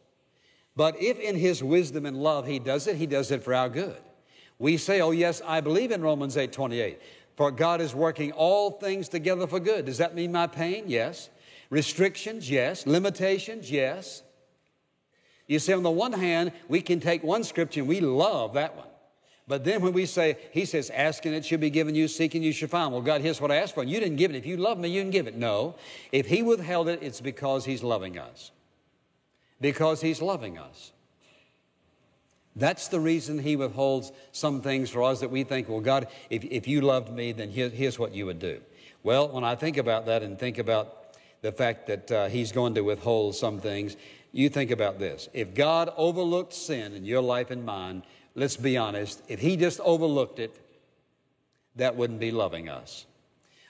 But 0.77 1.00
if 1.00 1.18
in 1.18 1.35
his 1.35 1.64
wisdom 1.64 2.05
and 2.05 2.18
love 2.18 2.46
he 2.46 2.59
does 2.59 2.87
it, 2.87 2.96
he 2.96 3.07
does 3.07 3.31
it 3.31 3.42
for 3.42 3.55
our 3.55 3.70
good. 3.70 3.96
We 4.59 4.77
say, 4.77 5.00
oh 5.00 5.12
yes, 5.12 5.40
I 5.42 5.62
believe 5.62 5.90
in 5.90 6.03
Romans 6.03 6.37
8, 6.37 6.53
28. 6.53 7.00
For 7.37 7.50
God 7.50 7.81
is 7.81 7.94
working 7.94 8.33
all 8.33 8.72
things 8.72 9.09
together 9.09 9.46
for 9.46 9.59
good. 9.59 9.87
Does 9.87 9.98
that 9.98 10.14
mean 10.14 10.33
my 10.33 10.48
pain? 10.48 10.85
Yes. 10.87 11.31
Restrictions? 11.70 12.50
Yes. 12.50 12.87
Limitations? 12.87 13.70
Yes. 13.70 14.22
You 15.46 15.59
see, 15.59 15.72
on 15.72 15.83
the 15.83 15.90
one 15.90 16.12
hand, 16.12 16.53
we 16.68 16.81
can 16.81 17.00
take 17.00 17.22
one 17.22 17.44
scripture 17.44 17.81
and 17.81 17.88
we 17.88 18.00
love 18.00 18.55
that 18.55 18.77
one. 18.77 18.88
But 19.46 19.64
then 19.64 19.83
when 19.83 19.92
we 19.92 20.07
say, 20.07 20.38
He 20.53 20.64
says, 20.64 20.90
asking 20.90 21.35
it 21.35 21.44
should 21.44 21.61
be 21.61 21.70
given 21.70 21.94
you, 21.94 22.09
seeking 22.09 22.42
you 22.42 22.53
should 22.53 22.70
find. 22.70 22.92
Well, 22.92 23.03
God, 23.03 23.20
here's 23.20 23.40
what 23.40 23.50
I 23.50 23.57
asked 23.57 23.74
for, 23.74 23.83
and 23.83 23.90
you 23.90 24.00
didn't 24.00 24.16
give 24.16 24.31
it. 24.31 24.37
If 24.37 24.46
you 24.46 24.57
love 24.57 24.79
me, 24.79 24.88
you 24.88 25.03
can 25.03 25.11
give 25.11 25.27
it. 25.27 25.37
No. 25.37 25.74
If 26.12 26.27
He 26.27 26.42
withheld 26.42 26.88
it, 26.88 27.00
it's 27.03 27.20
because 27.20 27.66
He's 27.66 27.83
loving 27.83 28.18
us. 28.18 28.53
Because 29.61 30.00
He's 30.00 30.22
loving 30.22 30.57
us. 30.57 30.92
That's 32.57 32.88
the 32.88 33.00
reason 33.00 33.38
He 33.38 33.57
withholds 33.57 34.12
some 34.33 34.62
things 34.62 34.88
for 34.88 35.03
us 35.03 35.20
that 35.20 35.31
we 35.31 35.44
think, 35.44 35.68
well, 35.68 35.81
God, 35.81 36.09
if, 36.31 36.44
if 36.44 36.66
you 36.66 36.81
loved 36.81 37.12
me, 37.12 37.33
then 37.33 37.50
here, 37.50 37.68
here's 37.68 37.98
what 37.98 38.14
you 38.14 38.24
would 38.27 38.38
do. 38.38 38.62
Well, 39.03 39.29
when 39.29 39.44
I 39.44 39.57
think 39.57 39.77
about 39.77 40.07
that 40.07 40.22
and 40.22 40.38
think 40.38 40.57
about 40.57 41.04
the 41.45 41.53
fact 41.53 41.87
that 41.89 42.11
uh, 42.11 42.27
He's 42.29 42.53
going 42.53 42.75
to 42.75 42.81
withhold 42.81 43.37
some 43.37 43.61
things, 43.61 43.99
you 44.33 44.49
think 44.49 44.71
about 44.71 44.99
this. 44.99 45.29
If 45.35 45.55
God 45.55 45.93
overlooked 45.95 46.55
sin 46.55 46.95
in 46.95 47.05
your 47.05 47.21
life 47.21 47.51
and 47.51 47.67
mine, 47.67 48.03
let's 48.35 48.57
be 48.57 48.79
honest, 48.79 49.23
if 49.29 49.41
he 49.41 49.59
just 49.59 49.79
overlooked 49.81 50.39
it, 50.39 50.59
that 51.77 51.97
wouldn't 51.97 52.19
be 52.19 52.31
loving 52.31 52.71
us. 52.71 53.05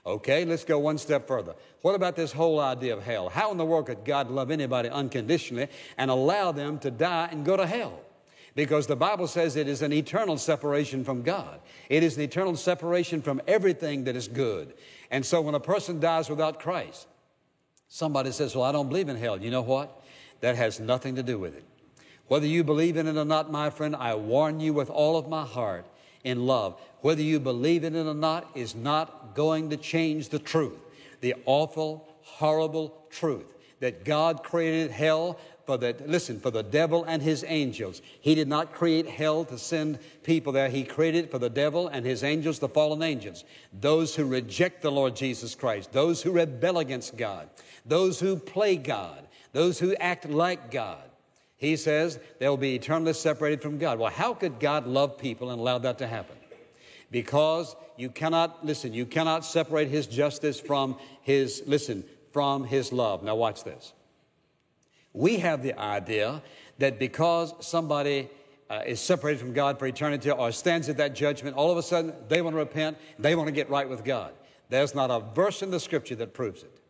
Okay, 0.06 0.44
let's 0.44 0.62
go 0.62 0.78
one 0.78 0.98
step 0.98 1.26
further. 1.26 1.56
What 1.82 1.96
about 1.96 2.14
this 2.14 2.30
whole 2.30 2.60
idea 2.60 2.96
of 2.96 3.02
hell? 3.02 3.28
How 3.28 3.50
in 3.50 3.58
the 3.58 3.64
world 3.64 3.86
could 3.86 4.04
God 4.04 4.30
love 4.30 4.52
anybody 4.52 4.88
unconditionally 4.88 5.66
and 5.98 6.12
allow 6.12 6.52
them 6.52 6.78
to 6.78 6.92
die 6.92 7.28
and 7.32 7.44
go 7.44 7.56
to 7.56 7.66
hell? 7.66 7.98
Because 8.54 8.86
the 8.86 8.94
Bible 8.94 9.26
says 9.26 9.56
it 9.56 9.66
is 9.66 9.82
an 9.82 9.92
eternal 9.92 10.38
separation 10.38 11.02
from 11.02 11.22
God. 11.22 11.58
It 11.88 12.04
is 12.04 12.16
an 12.16 12.22
eternal 12.22 12.54
separation 12.54 13.20
from 13.20 13.42
everything 13.48 14.04
that 14.04 14.14
is 14.14 14.28
good. 14.28 14.74
And 15.10 15.26
so 15.26 15.40
when 15.40 15.56
a 15.56 15.60
person 15.60 15.98
dies 15.98 16.30
without 16.30 16.60
Christ, 16.60 17.08
somebody 17.88 18.32
says, 18.32 18.54
Well, 18.54 18.64
I 18.64 18.72
don't 18.72 18.88
believe 18.88 19.08
in 19.08 19.16
hell. 19.16 19.40
You 19.40 19.50
know 19.50 19.62
what? 19.62 20.02
That 20.40 20.56
has 20.56 20.80
nothing 20.80 21.16
to 21.16 21.22
do 21.22 21.38
with 21.38 21.56
it. 21.56 21.64
Whether 22.26 22.46
you 22.46 22.64
believe 22.64 22.96
in 22.96 23.06
it 23.06 23.16
or 23.16 23.24
not, 23.24 23.50
my 23.50 23.70
friend, 23.70 23.94
I 23.94 24.14
warn 24.14 24.60
you 24.60 24.72
with 24.72 24.90
all 24.90 25.16
of 25.16 25.28
my 25.28 25.44
heart 25.44 25.86
in 26.24 26.46
love. 26.46 26.80
Whether 27.00 27.22
you 27.22 27.38
believe 27.38 27.84
in 27.84 27.94
it 27.94 28.06
or 28.06 28.14
not 28.14 28.50
is 28.54 28.74
not 28.74 29.34
going 29.34 29.70
to 29.70 29.76
change 29.76 30.30
the 30.30 30.38
truth, 30.38 30.78
the 31.20 31.34
awful, 31.44 32.08
horrible 32.22 33.06
truth 33.10 33.44
that 33.84 34.02
God 34.02 34.42
created 34.42 34.90
hell 34.90 35.38
for 35.66 35.76
the, 35.76 35.94
listen, 36.06 36.40
for 36.40 36.50
the 36.50 36.62
devil 36.62 37.04
and 37.04 37.20
his 37.20 37.44
angels. 37.46 38.00
He 38.22 38.34
did 38.34 38.48
not 38.48 38.72
create 38.72 39.06
hell 39.06 39.44
to 39.44 39.58
send 39.58 39.98
people 40.22 40.54
there. 40.54 40.70
He 40.70 40.84
created 40.84 41.30
for 41.30 41.38
the 41.38 41.50
devil 41.50 41.88
and 41.88 42.06
his 42.06 42.24
angels, 42.24 42.58
the 42.58 42.68
fallen 42.68 43.02
angels. 43.02 43.44
Those 43.78 44.14
who 44.14 44.24
reject 44.24 44.80
the 44.80 44.90
Lord 44.90 45.14
Jesus 45.14 45.54
Christ, 45.54 45.92
those 45.92 46.22
who 46.22 46.32
rebel 46.32 46.78
against 46.78 47.18
God, 47.18 47.50
those 47.84 48.18
who 48.18 48.36
play 48.36 48.76
God, 48.76 49.22
those 49.52 49.78
who 49.78 49.94
act 49.96 50.30
like 50.30 50.70
God. 50.70 51.04
He 51.58 51.76
says 51.76 52.18
they'll 52.38 52.56
be 52.56 52.76
eternally 52.76 53.12
separated 53.12 53.60
from 53.60 53.76
God. 53.76 53.98
Well, 53.98 54.10
how 54.10 54.32
could 54.32 54.60
God 54.60 54.86
love 54.86 55.18
people 55.18 55.50
and 55.50 55.60
allow 55.60 55.76
that 55.76 55.98
to 55.98 56.06
happen? 56.06 56.36
Because 57.10 57.76
you 57.98 58.08
cannot, 58.08 58.64
listen, 58.64 58.94
you 58.94 59.04
cannot 59.04 59.44
separate 59.44 59.88
His 59.88 60.06
justice 60.06 60.58
from 60.58 60.96
His, 61.20 61.62
listen, 61.66 62.02
from 62.34 62.64
His 62.64 62.92
love. 62.92 63.22
Now, 63.22 63.36
watch 63.36 63.64
this. 63.64 63.94
We 65.14 65.38
have 65.38 65.62
the 65.62 65.78
idea 65.78 66.42
that 66.78 66.98
because 66.98 67.54
somebody 67.60 68.28
uh, 68.68 68.82
is 68.84 69.00
separated 69.00 69.38
from 69.38 69.52
God 69.52 69.78
for 69.78 69.86
eternity 69.86 70.30
or 70.30 70.50
stands 70.52 70.88
at 70.88 70.96
that 70.96 71.14
judgment, 71.14 71.56
all 71.56 71.70
of 71.70 71.78
a 71.78 71.82
sudden 71.82 72.12
they 72.28 72.42
want 72.42 72.54
to 72.54 72.58
repent, 72.58 72.98
they 73.18 73.36
want 73.36 73.46
to 73.46 73.52
get 73.52 73.70
right 73.70 73.88
with 73.88 74.04
God. 74.04 74.32
There's 74.68 74.94
not 74.94 75.10
a 75.10 75.20
verse 75.20 75.62
in 75.62 75.70
the 75.70 75.78
scripture 75.78 76.16
that 76.16 76.34
proves 76.34 76.62
it. 76.64 76.80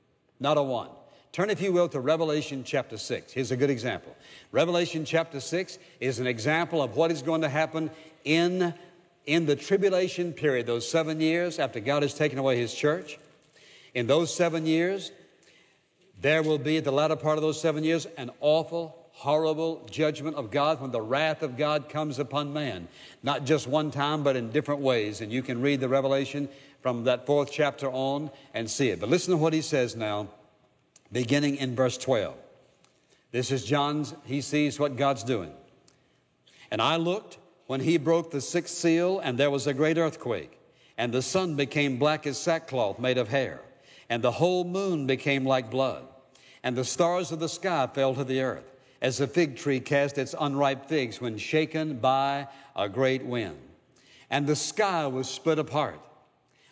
Not 0.40 0.56
a 0.56 0.62
one. 0.62 0.88
Turn, 1.32 1.50
if 1.50 1.60
you 1.60 1.72
will, 1.72 1.88
to 1.88 2.00
Revelation 2.00 2.62
chapter 2.64 2.96
6. 2.96 3.32
Here's 3.32 3.50
a 3.50 3.56
good 3.56 3.68
example. 3.68 4.16
Revelation 4.52 5.04
chapter 5.04 5.40
6 5.40 5.78
is 6.00 6.20
an 6.20 6.26
example 6.26 6.82
of 6.82 6.96
what 6.96 7.10
is 7.10 7.22
going 7.22 7.42
to 7.42 7.48
happen 7.48 7.90
in, 8.24 8.72
in 9.26 9.44
the 9.44 9.56
tribulation 9.56 10.32
period, 10.32 10.66
those 10.66 10.88
seven 10.88 11.20
years 11.20 11.58
after 11.58 11.80
God 11.80 12.02
has 12.02 12.14
taken 12.14 12.38
away 12.38 12.56
his 12.56 12.72
church. 12.72 13.18
In 13.94 14.06
those 14.06 14.34
seven 14.34 14.64
years, 14.64 15.12
there 16.20 16.42
will 16.42 16.58
be 16.58 16.76
at 16.78 16.84
the 16.84 16.92
latter 16.92 17.16
part 17.16 17.38
of 17.38 17.42
those 17.42 17.60
seven 17.60 17.84
years 17.84 18.06
an 18.16 18.30
awful, 18.40 18.96
horrible 19.12 19.86
judgment 19.90 20.36
of 20.36 20.50
God 20.50 20.80
when 20.80 20.90
the 20.90 21.00
wrath 21.00 21.42
of 21.42 21.56
God 21.56 21.88
comes 21.88 22.18
upon 22.18 22.52
man. 22.52 22.88
Not 23.22 23.44
just 23.44 23.66
one 23.66 23.90
time, 23.90 24.22
but 24.22 24.36
in 24.36 24.50
different 24.50 24.80
ways. 24.80 25.20
And 25.20 25.32
you 25.32 25.42
can 25.42 25.60
read 25.60 25.80
the 25.80 25.88
Revelation 25.88 26.48
from 26.82 27.04
that 27.04 27.26
fourth 27.26 27.50
chapter 27.52 27.88
on 27.90 28.30
and 28.52 28.70
see 28.70 28.90
it. 28.90 29.00
But 29.00 29.08
listen 29.08 29.32
to 29.32 29.36
what 29.36 29.52
he 29.52 29.62
says 29.62 29.96
now 29.96 30.28
beginning 31.12 31.56
in 31.56 31.76
verse 31.76 31.96
12. 31.96 32.34
This 33.30 33.50
is 33.50 33.64
John's, 33.64 34.14
he 34.24 34.40
sees 34.40 34.78
what 34.78 34.96
God's 34.96 35.24
doing. 35.24 35.52
And 36.70 36.82
I 36.82 36.96
looked 36.96 37.38
when 37.66 37.80
he 37.80 37.96
broke 37.96 38.30
the 38.30 38.40
sixth 38.40 38.74
seal, 38.74 39.20
and 39.20 39.38
there 39.38 39.50
was 39.50 39.66
a 39.66 39.74
great 39.74 39.96
earthquake, 39.96 40.58
and 40.98 41.12
the 41.12 41.22
sun 41.22 41.56
became 41.56 41.98
black 41.98 42.26
as 42.26 42.38
sackcloth 42.38 42.98
made 42.98 43.16
of 43.16 43.28
hair, 43.28 43.60
and 44.14 44.22
the 44.22 44.30
whole 44.30 44.62
moon 44.62 45.08
became 45.08 45.44
like 45.44 45.72
blood, 45.72 46.06
and 46.62 46.76
the 46.76 46.84
stars 46.84 47.32
of 47.32 47.40
the 47.40 47.48
sky 47.48 47.88
fell 47.92 48.14
to 48.14 48.22
the 48.22 48.40
earth, 48.40 48.70
as 49.02 49.20
a 49.20 49.26
fig 49.26 49.56
tree 49.56 49.80
cast 49.80 50.18
its 50.18 50.36
unripe 50.40 50.86
figs 50.86 51.20
when 51.20 51.36
shaken 51.36 51.98
by 51.98 52.46
a 52.76 52.88
great 52.88 53.24
wind. 53.24 53.58
And 54.30 54.46
the 54.46 54.54
sky 54.54 55.08
was 55.08 55.28
split 55.28 55.58
apart, 55.58 56.00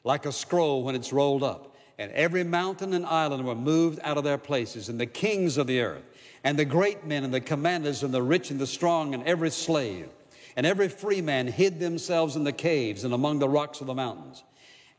like 0.05 0.25
a 0.25 0.31
scroll 0.31 0.85
when 0.85 0.95
it's 0.95 1.13
rolled 1.13 1.43
up 1.43 1.73
and 1.99 2.11
every 2.13 2.45
mountain 2.45 2.95
and 2.95 3.05
island 3.07 3.45
were 3.45 3.55
moved 3.55 3.99
out 4.03 4.17
of 4.17 4.25
their 4.25 4.39
places, 4.39 4.89
and 4.89 5.01
the 5.01 5.07
kings 5.07 5.57
of 5.57 5.67
the 5.67 5.81
earth, 5.81 6.05
and 6.45 6.59
the 6.59 6.65
great 6.65 7.05
men, 7.05 7.25
and 7.25 7.35
the 7.35 7.41
commanders, 7.41 8.03
and 8.03 8.15
the 8.15 8.23
rich, 8.23 8.51
and 8.51 8.61
the 8.61 8.67
strong, 8.67 9.15
and 9.15 9.23
every 9.25 9.51
slave, 9.51 10.09
and 10.57 10.65
every 10.65 10.89
free 10.89 11.21
man 11.21 11.47
hid 11.47 11.81
themselves 11.81 12.37
in 12.37 12.45
the 12.45 12.53
caves 12.53 13.05
and 13.05 13.13
among 13.13 13.39
the 13.39 13.49
rocks 13.49 13.81
of 13.81 13.87
the 13.87 13.95
mountains. 13.95 14.43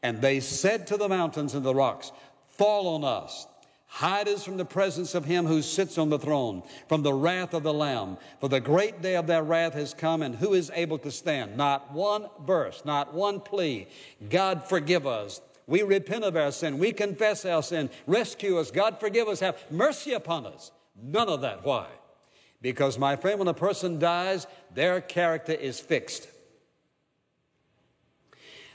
And 0.02 0.22
they 0.22 0.40
said 0.40 0.88
to 0.88 0.98
the 0.98 1.08
mountains 1.08 1.54
and 1.56 1.66
the 1.66 1.74
rocks, 1.74 2.12
Fall 2.58 2.88
on 2.96 3.04
us, 3.04 3.48
hide 3.88 4.28
us 4.28 4.44
from 4.44 4.58
the 4.58 4.66
presence 4.66 5.16
of 5.16 5.26
him 5.26 5.46
who 5.46 5.62
sits 5.62 5.98
on 5.98 6.10
the 6.10 6.20
throne, 6.20 6.64
from 6.88 7.04
the 7.04 7.14
wrath 7.14 7.54
of 7.54 7.64
the 7.64 7.74
Lamb. 7.74 8.18
For 8.40 8.50
the 8.50 8.60
great 8.60 9.02
day 9.02 9.16
of 9.16 9.28
their 9.28 9.44
wrath 9.44 9.74
has 9.74 9.94
come, 9.94 10.22
and 10.22 10.36
who 10.36 10.54
is 10.54 10.72
able 10.74 10.98
to 11.00 11.12
stand? 11.12 11.58
Not 11.58 11.92
one 11.92 12.28
verse, 12.46 12.84
not 12.86 13.14
one 13.14 13.40
plea. 13.40 13.88
God, 14.30 14.68
forgive 14.68 15.06
us 15.08 15.42
we 15.68 15.82
repent 15.84 16.24
of 16.24 16.36
our 16.36 16.52
sin. 16.52 16.78
We 16.78 16.92
confess 16.92 17.46
our 17.46 17.64
sin. 17.64 17.90
Rescue 18.06 18.58
us. 18.58 18.72
God 18.72 19.00
forgive 19.00 19.28
us. 19.28 19.40
Have 19.40 19.58
mercy 19.72 20.14
upon 20.14 20.46
us. 20.46 20.72
None 21.02 21.30
of 21.30 21.42
that. 21.42 21.64
Why? 21.64 21.88
Because, 22.62 22.98
my 22.98 23.16
friend, 23.16 23.40
when 23.40 23.48
a 23.48 23.54
person 23.54 24.00
dies, 24.00 24.48
their 24.74 25.02
character 25.02 25.54
is 25.54 25.80
fixed. 25.80 26.28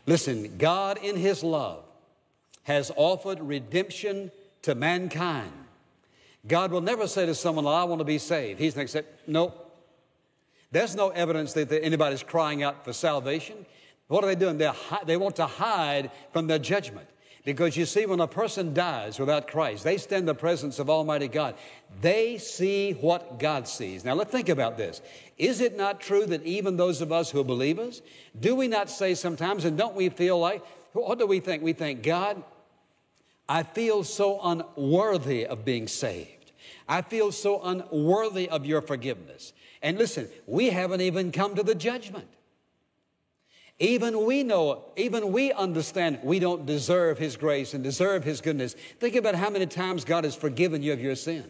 Listen, 0.06 0.56
God 0.56 0.98
in 1.02 1.16
His 1.16 1.42
love 1.42 1.84
has 2.68 2.92
offered 2.96 3.40
redemption 3.40 4.31
to 4.61 4.74
mankind. 4.74 5.50
God 6.46 6.70
will 6.70 6.83
never 6.83 7.09
say 7.09 7.24
to 7.24 7.35
someone, 7.35 7.66
I 7.66 7.85
want 7.85 8.00
to 8.00 8.04
be 8.04 8.18
saved. 8.18 8.61
He's 8.61 8.74
going 8.74 8.87
to 8.87 8.92
say, 8.92 9.02
No. 9.26 9.54
There's 10.70 10.94
no 10.94 11.09
evidence 11.09 11.54
that 11.54 11.72
anybody's 11.72 12.22
crying 12.22 12.62
out 12.62 12.85
for 12.85 12.92
salvation. 12.92 13.64
What 14.09 14.22
are 14.22 14.26
they 14.26 14.35
doing? 14.35 14.59
They're, 14.59 14.74
they 15.07 15.16
want 15.16 15.37
to 15.37 15.46
hide 15.46 16.11
from 16.35 16.46
their 16.46 16.59
judgment. 16.59 17.09
Because 17.46 17.74
you 17.74 17.87
see, 17.87 18.04
when 18.04 18.20
a 18.20 18.26
person 18.26 18.74
dies 18.74 19.18
without 19.18 19.48
Christ, 19.48 19.83
they 19.83 19.96
stand 19.96 20.20
in 20.20 20.26
the 20.26 20.35
presence 20.35 20.78
of 20.78 20.90
Almighty 20.90 21.28
God. 21.28 21.54
They 22.02 22.37
see 22.37 22.92
what 22.92 23.38
God 23.38 23.66
sees. 23.66 24.04
Now, 24.04 24.12
let's 24.12 24.31
think 24.31 24.50
about 24.50 24.76
this. 24.76 25.00
Is 25.38 25.62
it 25.62 25.74
not 25.74 26.00
true 26.00 26.26
that 26.26 26.44
even 26.44 26.76
those 26.76 27.00
of 27.00 27.12
us 27.12 27.31
who 27.31 27.40
are 27.40 27.44
believers, 27.44 28.02
do 28.38 28.54
we 28.54 28.68
not 28.68 28.90
say 28.90 29.14
sometimes, 29.14 29.64
and 29.64 29.78
don't 29.78 29.96
we 29.96 30.11
feel 30.11 30.38
like, 30.38 30.62
what 30.92 31.18
do 31.18 31.26
we 31.26 31.40
think? 31.40 31.62
We 31.62 31.72
think, 31.72 32.02
God, 32.02 32.42
I 33.48 33.62
feel 33.62 34.04
so 34.04 34.40
unworthy 34.42 35.46
of 35.46 35.64
being 35.64 35.88
saved. 35.88 36.52
I 36.88 37.02
feel 37.02 37.32
so 37.32 37.62
unworthy 37.62 38.48
of 38.48 38.66
your 38.66 38.82
forgiveness. 38.82 39.52
And 39.82 39.98
listen, 39.98 40.28
we 40.46 40.70
haven't 40.70 41.00
even 41.00 41.32
come 41.32 41.54
to 41.54 41.62
the 41.62 41.74
judgment. 41.74 42.28
Even 43.78 44.24
we 44.24 44.42
know, 44.42 44.87
even 44.96 45.30
we 45.32 45.52
understand 45.52 46.18
we 46.24 46.40
don't 46.40 46.66
deserve 46.66 47.16
His 47.18 47.37
grace 47.37 47.74
and 47.74 47.84
deserve 47.84 48.24
His 48.24 48.40
goodness. 48.40 48.74
Think 48.98 49.14
about 49.14 49.37
how 49.37 49.50
many 49.50 49.66
times 49.66 50.04
God 50.04 50.24
has 50.24 50.34
forgiven 50.34 50.82
you 50.82 50.92
of 50.92 51.00
your 51.00 51.14
sin. 51.14 51.48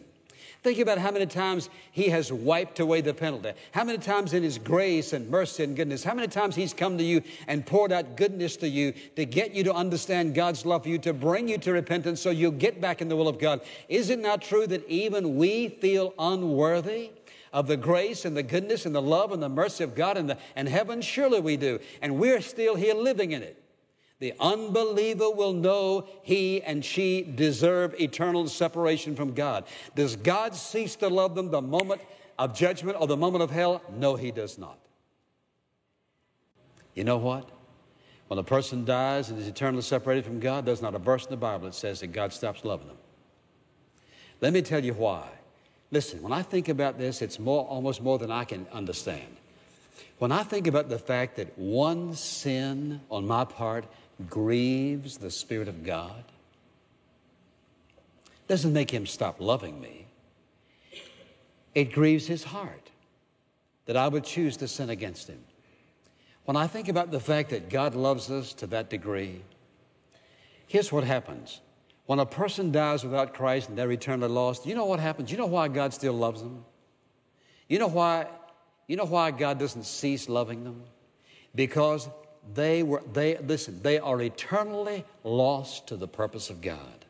Think 0.62 0.80
about 0.80 0.98
how 0.98 1.12
many 1.12 1.26
times 1.26 1.70
He 1.92 2.08
has 2.08 2.32
wiped 2.32 2.80
away 2.80 3.00
the 3.00 3.14
penalty. 3.14 3.52
How 3.72 3.84
many 3.84 3.98
times 3.98 4.34
in 4.34 4.42
His 4.42 4.58
grace 4.58 5.12
and 5.12 5.30
mercy 5.30 5.62
and 5.62 5.76
goodness, 5.76 6.02
how 6.02 6.14
many 6.14 6.28
times 6.28 6.56
He's 6.56 6.74
come 6.74 6.98
to 6.98 7.04
you 7.04 7.22
and 7.46 7.64
poured 7.64 7.92
out 7.92 8.16
goodness 8.16 8.56
to 8.58 8.68
you 8.68 8.92
to 9.16 9.24
get 9.24 9.54
you 9.54 9.64
to 9.64 9.74
understand 9.74 10.34
God's 10.34 10.66
love 10.66 10.82
for 10.82 10.88
you, 10.88 10.98
to 10.98 11.12
bring 11.12 11.48
you 11.48 11.58
to 11.58 11.72
repentance 11.72 12.20
so 12.20 12.30
you'll 12.30 12.50
get 12.50 12.80
back 12.80 13.00
in 13.00 13.08
the 13.08 13.16
will 13.16 13.28
of 13.28 13.38
God. 13.38 13.60
Is 13.88 14.10
it 14.10 14.18
not 14.18 14.42
true 14.42 14.66
that 14.66 14.86
even 14.88 15.36
we 15.36 15.68
feel 15.68 16.14
unworthy? 16.18 17.10
of 17.50 17.66
the 17.66 17.78
grace 17.78 18.26
and 18.26 18.36
the 18.36 18.42
goodness 18.42 18.84
and 18.84 18.94
the 18.94 19.00
love 19.00 19.32
and 19.32 19.42
the 19.42 19.48
mercy 19.48 19.82
of 19.82 19.94
God 19.94 20.18
and, 20.18 20.28
the, 20.28 20.38
and 20.54 20.68
heaven? 20.68 21.00
Surely 21.00 21.40
we 21.40 21.56
do. 21.56 21.78
And 22.02 22.18
we're 22.18 22.42
still 22.42 22.74
here 22.74 22.92
living 22.94 23.32
in 23.32 23.42
it. 23.42 23.56
The 24.20 24.35
unbeliever 24.40 25.31
will 25.31 25.52
know 25.52 26.09
he 26.22 26.61
and 26.62 26.85
she 26.85 27.22
deserve 27.22 27.94
eternal 28.00 28.48
separation 28.48 29.14
from 29.14 29.33
God. 29.33 29.64
Does 29.94 30.16
God 30.16 30.57
cease 30.57 30.96
to 30.96 31.09
love 31.09 31.37
them 31.37 31.50
the 31.50 31.62
moment 31.62 32.00
of 32.38 32.54
judgment 32.54 32.96
or 33.00 33.07
the 33.07 33.16
moment 33.16 33.44
of 33.44 33.50
hell? 33.50 33.81
No, 33.96 34.16
he 34.16 34.33
does 34.33 34.59
not. 34.59 34.78
You 36.94 37.04
know 37.04 37.18
what? 37.18 37.48
When 38.26 38.38
a 38.38 38.44
person 38.44 38.85
dies 38.85 39.31
and 39.31 39.38
is 39.38 39.46
eternally 39.46 39.83
separated 39.83 40.24
from 40.24 40.40
God, 40.40 40.66
there's 40.66 40.83
not 40.83 40.96
a 40.96 40.98
verse 40.98 41.24
in 41.24 41.31
the 41.31 41.37
Bible 41.37 41.66
that 41.66 41.74
says 41.74 42.00
that 42.00 42.09
God 42.09 42.33
stops 42.33 42.64
loving 42.64 42.88
them. 42.88 42.98
Let 44.40 44.52
me 44.52 44.62
tell 44.62 44.85
you 44.85 44.94
why. 44.94 45.28
Listen, 45.90 46.20
when 46.22 46.33
I 46.33 46.42
think 46.42 46.68
about 46.68 46.98
this, 46.98 47.22
it's 47.22 47.38
more, 47.38 47.64
almost 47.66 48.02
more 48.02 48.18
than 48.18 48.31
I 48.31 48.44
can 48.44 48.66
understand. 48.72 49.37
When 50.18 50.33
I 50.33 50.42
think 50.42 50.66
about 50.66 50.88
the 50.88 50.98
fact 50.98 51.37
that 51.37 51.57
one 51.57 52.14
sin 52.14 53.00
on 53.11 53.26
my 53.26 53.44
part 53.44 53.85
grieves 54.26 55.18
the 55.18 55.31
Spirit 55.31 55.68
of 55.68 55.85
God, 55.85 56.24
doesn't 58.48 58.72
make 58.72 58.90
him 58.90 59.07
stop 59.07 59.40
loving 59.40 59.81
me. 59.81 60.07
It 61.74 61.92
grieves 61.92 62.26
his 62.26 62.44
heart 62.44 62.90
that 63.87 63.96
I 63.96 64.09
would 64.09 64.24
choose 64.24 64.57
to 64.59 64.68
sin 64.68 64.90
against 64.90 65.28
him. 65.28 65.44
When 66.44 66.57
I 66.57 66.66
think 66.66 66.88
about 66.88 67.11
the 67.11 67.20
fact 67.20 67.50
that 67.50 67.68
God 67.68 67.94
loves 67.94 68.31
us 68.31 68.54
to 68.54 68.66
that 68.68 68.88
degree, 68.88 69.42
here's 70.66 70.90
what 70.90 71.04
happens. 71.04 71.61
When 72.07 72.18
a 72.18 72.26
person 72.26 72.72
dies 72.72 73.04
without 73.04 73.35
Christ 73.35 73.68
and 73.68 73.76
they're 73.76 73.92
eternally 73.92 74.33
lost, 74.33 74.64
you 74.64 74.74
know 74.74 74.87
what 74.87 74.98
happens? 74.98 75.31
You 75.31 75.37
know 75.37 75.46
why 75.46 75.68
God 75.68 75.92
still 75.92 76.14
loves 76.14 76.40
them? 76.40 76.64
You 77.68 77.78
know 77.78 77.88
why 77.88 78.26
You 78.88 78.96
know 78.96 79.04
why 79.04 79.31
God 79.31 79.59
doesn't 79.59 79.85
cease 79.85 80.28
loving 80.28 80.64
them? 80.64 80.83
Because 81.54 82.09
they 82.54 82.82
were, 82.82 83.02
they, 83.12 83.37
listen, 83.38 83.80
they 83.82 83.98
are 83.98 84.20
eternally 84.20 85.04
lost 85.24 85.88
to 85.88 85.96
the 85.96 86.08
purpose 86.08 86.50
of 86.50 86.61
God. 86.61 87.04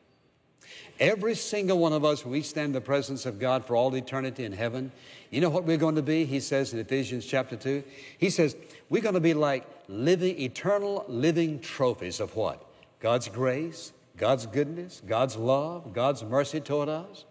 Every 1.00 1.34
single 1.34 1.78
one 1.78 1.92
of 1.92 2.04
us, 2.04 2.26
we 2.26 2.42
stand 2.42 2.66
in 2.66 2.72
the 2.72 2.80
presence 2.80 3.24
of 3.24 3.38
God 3.38 3.64
for 3.64 3.76
all 3.76 3.94
eternity 3.94 4.44
in 4.44 4.52
heaven, 4.52 4.90
you 5.30 5.40
know 5.40 5.50
what 5.50 5.64
we're 5.64 5.76
going 5.76 5.94
to 5.94 6.02
be? 6.02 6.24
He 6.24 6.40
says 6.40 6.72
in 6.72 6.78
Ephesians 6.78 7.26
chapter 7.26 7.54
2. 7.54 7.84
He 8.18 8.30
says, 8.30 8.56
we're 8.88 9.02
going 9.02 9.14
to 9.14 9.20
be 9.20 9.34
like 9.34 9.66
living, 9.88 10.40
eternal 10.40 11.04
living 11.06 11.60
trophies 11.60 12.18
of 12.18 12.34
what? 12.34 12.64
God's 13.00 13.28
grace, 13.28 13.92
God's 14.16 14.46
goodness, 14.46 15.02
God's 15.06 15.36
love, 15.36 15.92
God's 15.92 16.24
mercy 16.24 16.60
toward 16.60 16.88
us. 16.88 17.24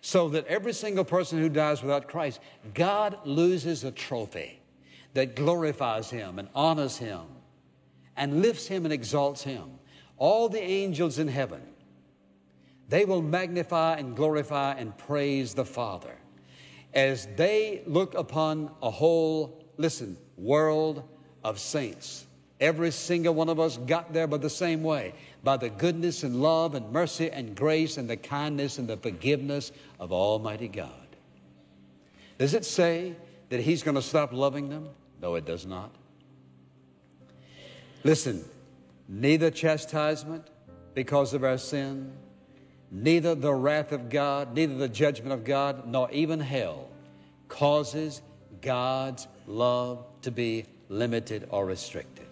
So 0.00 0.30
that 0.30 0.46
every 0.46 0.72
single 0.72 1.04
person 1.04 1.38
who 1.38 1.50
dies 1.50 1.82
without 1.82 2.08
Christ, 2.08 2.40
God 2.72 3.18
loses 3.24 3.84
a 3.84 3.90
trophy 3.90 4.59
that 5.14 5.36
glorifies 5.36 6.10
Him 6.10 6.38
and 6.38 6.48
honors 6.54 6.96
Him 6.96 7.22
and 8.16 8.42
lifts 8.42 8.66
Him 8.66 8.84
and 8.84 8.92
exalts 8.92 9.42
Him. 9.42 9.78
All 10.16 10.48
the 10.48 10.62
angels 10.62 11.18
in 11.18 11.28
heaven, 11.28 11.62
they 12.88 13.04
will 13.04 13.22
magnify 13.22 13.96
and 13.96 14.16
glorify 14.16 14.74
and 14.74 14.96
praise 14.96 15.54
the 15.54 15.64
Father 15.64 16.16
as 16.92 17.28
they 17.36 17.82
look 17.86 18.14
upon 18.14 18.70
a 18.82 18.90
whole, 18.90 19.64
listen, 19.76 20.16
world 20.36 21.02
of 21.44 21.58
saints. 21.58 22.26
Every 22.60 22.90
single 22.90 23.32
one 23.32 23.48
of 23.48 23.58
us 23.58 23.78
got 23.78 24.12
there 24.12 24.26
by 24.26 24.36
the 24.36 24.50
same 24.50 24.82
way 24.82 25.14
by 25.42 25.56
the 25.56 25.70
goodness 25.70 26.22
and 26.22 26.42
love 26.42 26.74
and 26.74 26.92
mercy 26.92 27.30
and 27.30 27.56
grace 27.56 27.96
and 27.96 28.08
the 28.10 28.16
kindness 28.16 28.78
and 28.78 28.86
the 28.86 28.96
forgiveness 28.96 29.72
of 29.98 30.12
Almighty 30.12 30.68
God. 30.68 30.90
Does 32.36 32.52
it 32.52 32.64
say 32.64 33.16
that 33.48 33.60
He's 33.60 33.82
going 33.82 33.94
to 33.94 34.02
stop 34.02 34.32
loving 34.32 34.68
them? 34.68 34.88
No, 35.20 35.34
it 35.34 35.44
does 35.44 35.66
not. 35.66 35.90
Listen, 38.02 38.44
neither 39.08 39.50
chastisement 39.50 40.46
because 40.94 41.34
of 41.34 41.44
our 41.44 41.58
sin, 41.58 42.12
neither 42.90 43.34
the 43.34 43.52
wrath 43.52 43.92
of 43.92 44.08
God, 44.08 44.54
neither 44.54 44.74
the 44.74 44.88
judgment 44.88 45.32
of 45.32 45.44
God, 45.44 45.86
nor 45.86 46.10
even 46.10 46.40
hell 46.40 46.88
causes 47.48 48.22
God's 48.62 49.26
love 49.46 50.04
to 50.22 50.30
be 50.30 50.64
limited 50.88 51.46
or 51.50 51.66
restricted. 51.66 52.26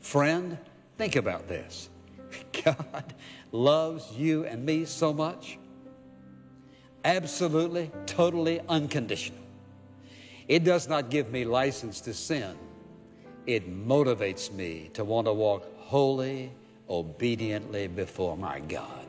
Friend, 0.00 0.58
think 0.98 1.16
about 1.16 1.48
this. 1.48 1.88
God 2.64 3.14
loves 3.52 4.12
you 4.12 4.44
and 4.44 4.64
me 4.64 4.84
so 4.84 5.12
much. 5.12 5.58
Absolutely, 7.04 7.90
totally 8.06 8.60
unconditional. 8.68 9.41
It 10.48 10.64
does 10.64 10.88
not 10.88 11.10
give 11.10 11.30
me 11.30 11.44
license 11.44 12.00
to 12.02 12.14
sin. 12.14 12.56
It 13.46 13.68
motivates 13.68 14.52
me 14.52 14.90
to 14.94 15.04
want 15.04 15.26
to 15.26 15.32
walk 15.32 15.66
wholly, 15.78 16.52
obediently 16.88 17.86
before 17.88 18.36
my 18.36 18.60
God. 18.60 19.06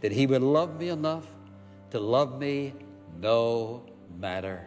That 0.00 0.12
He 0.12 0.26
would 0.26 0.42
love 0.42 0.78
me 0.78 0.88
enough 0.88 1.26
to 1.90 2.00
love 2.00 2.38
me 2.38 2.74
no 3.20 3.82
matter. 4.18 4.66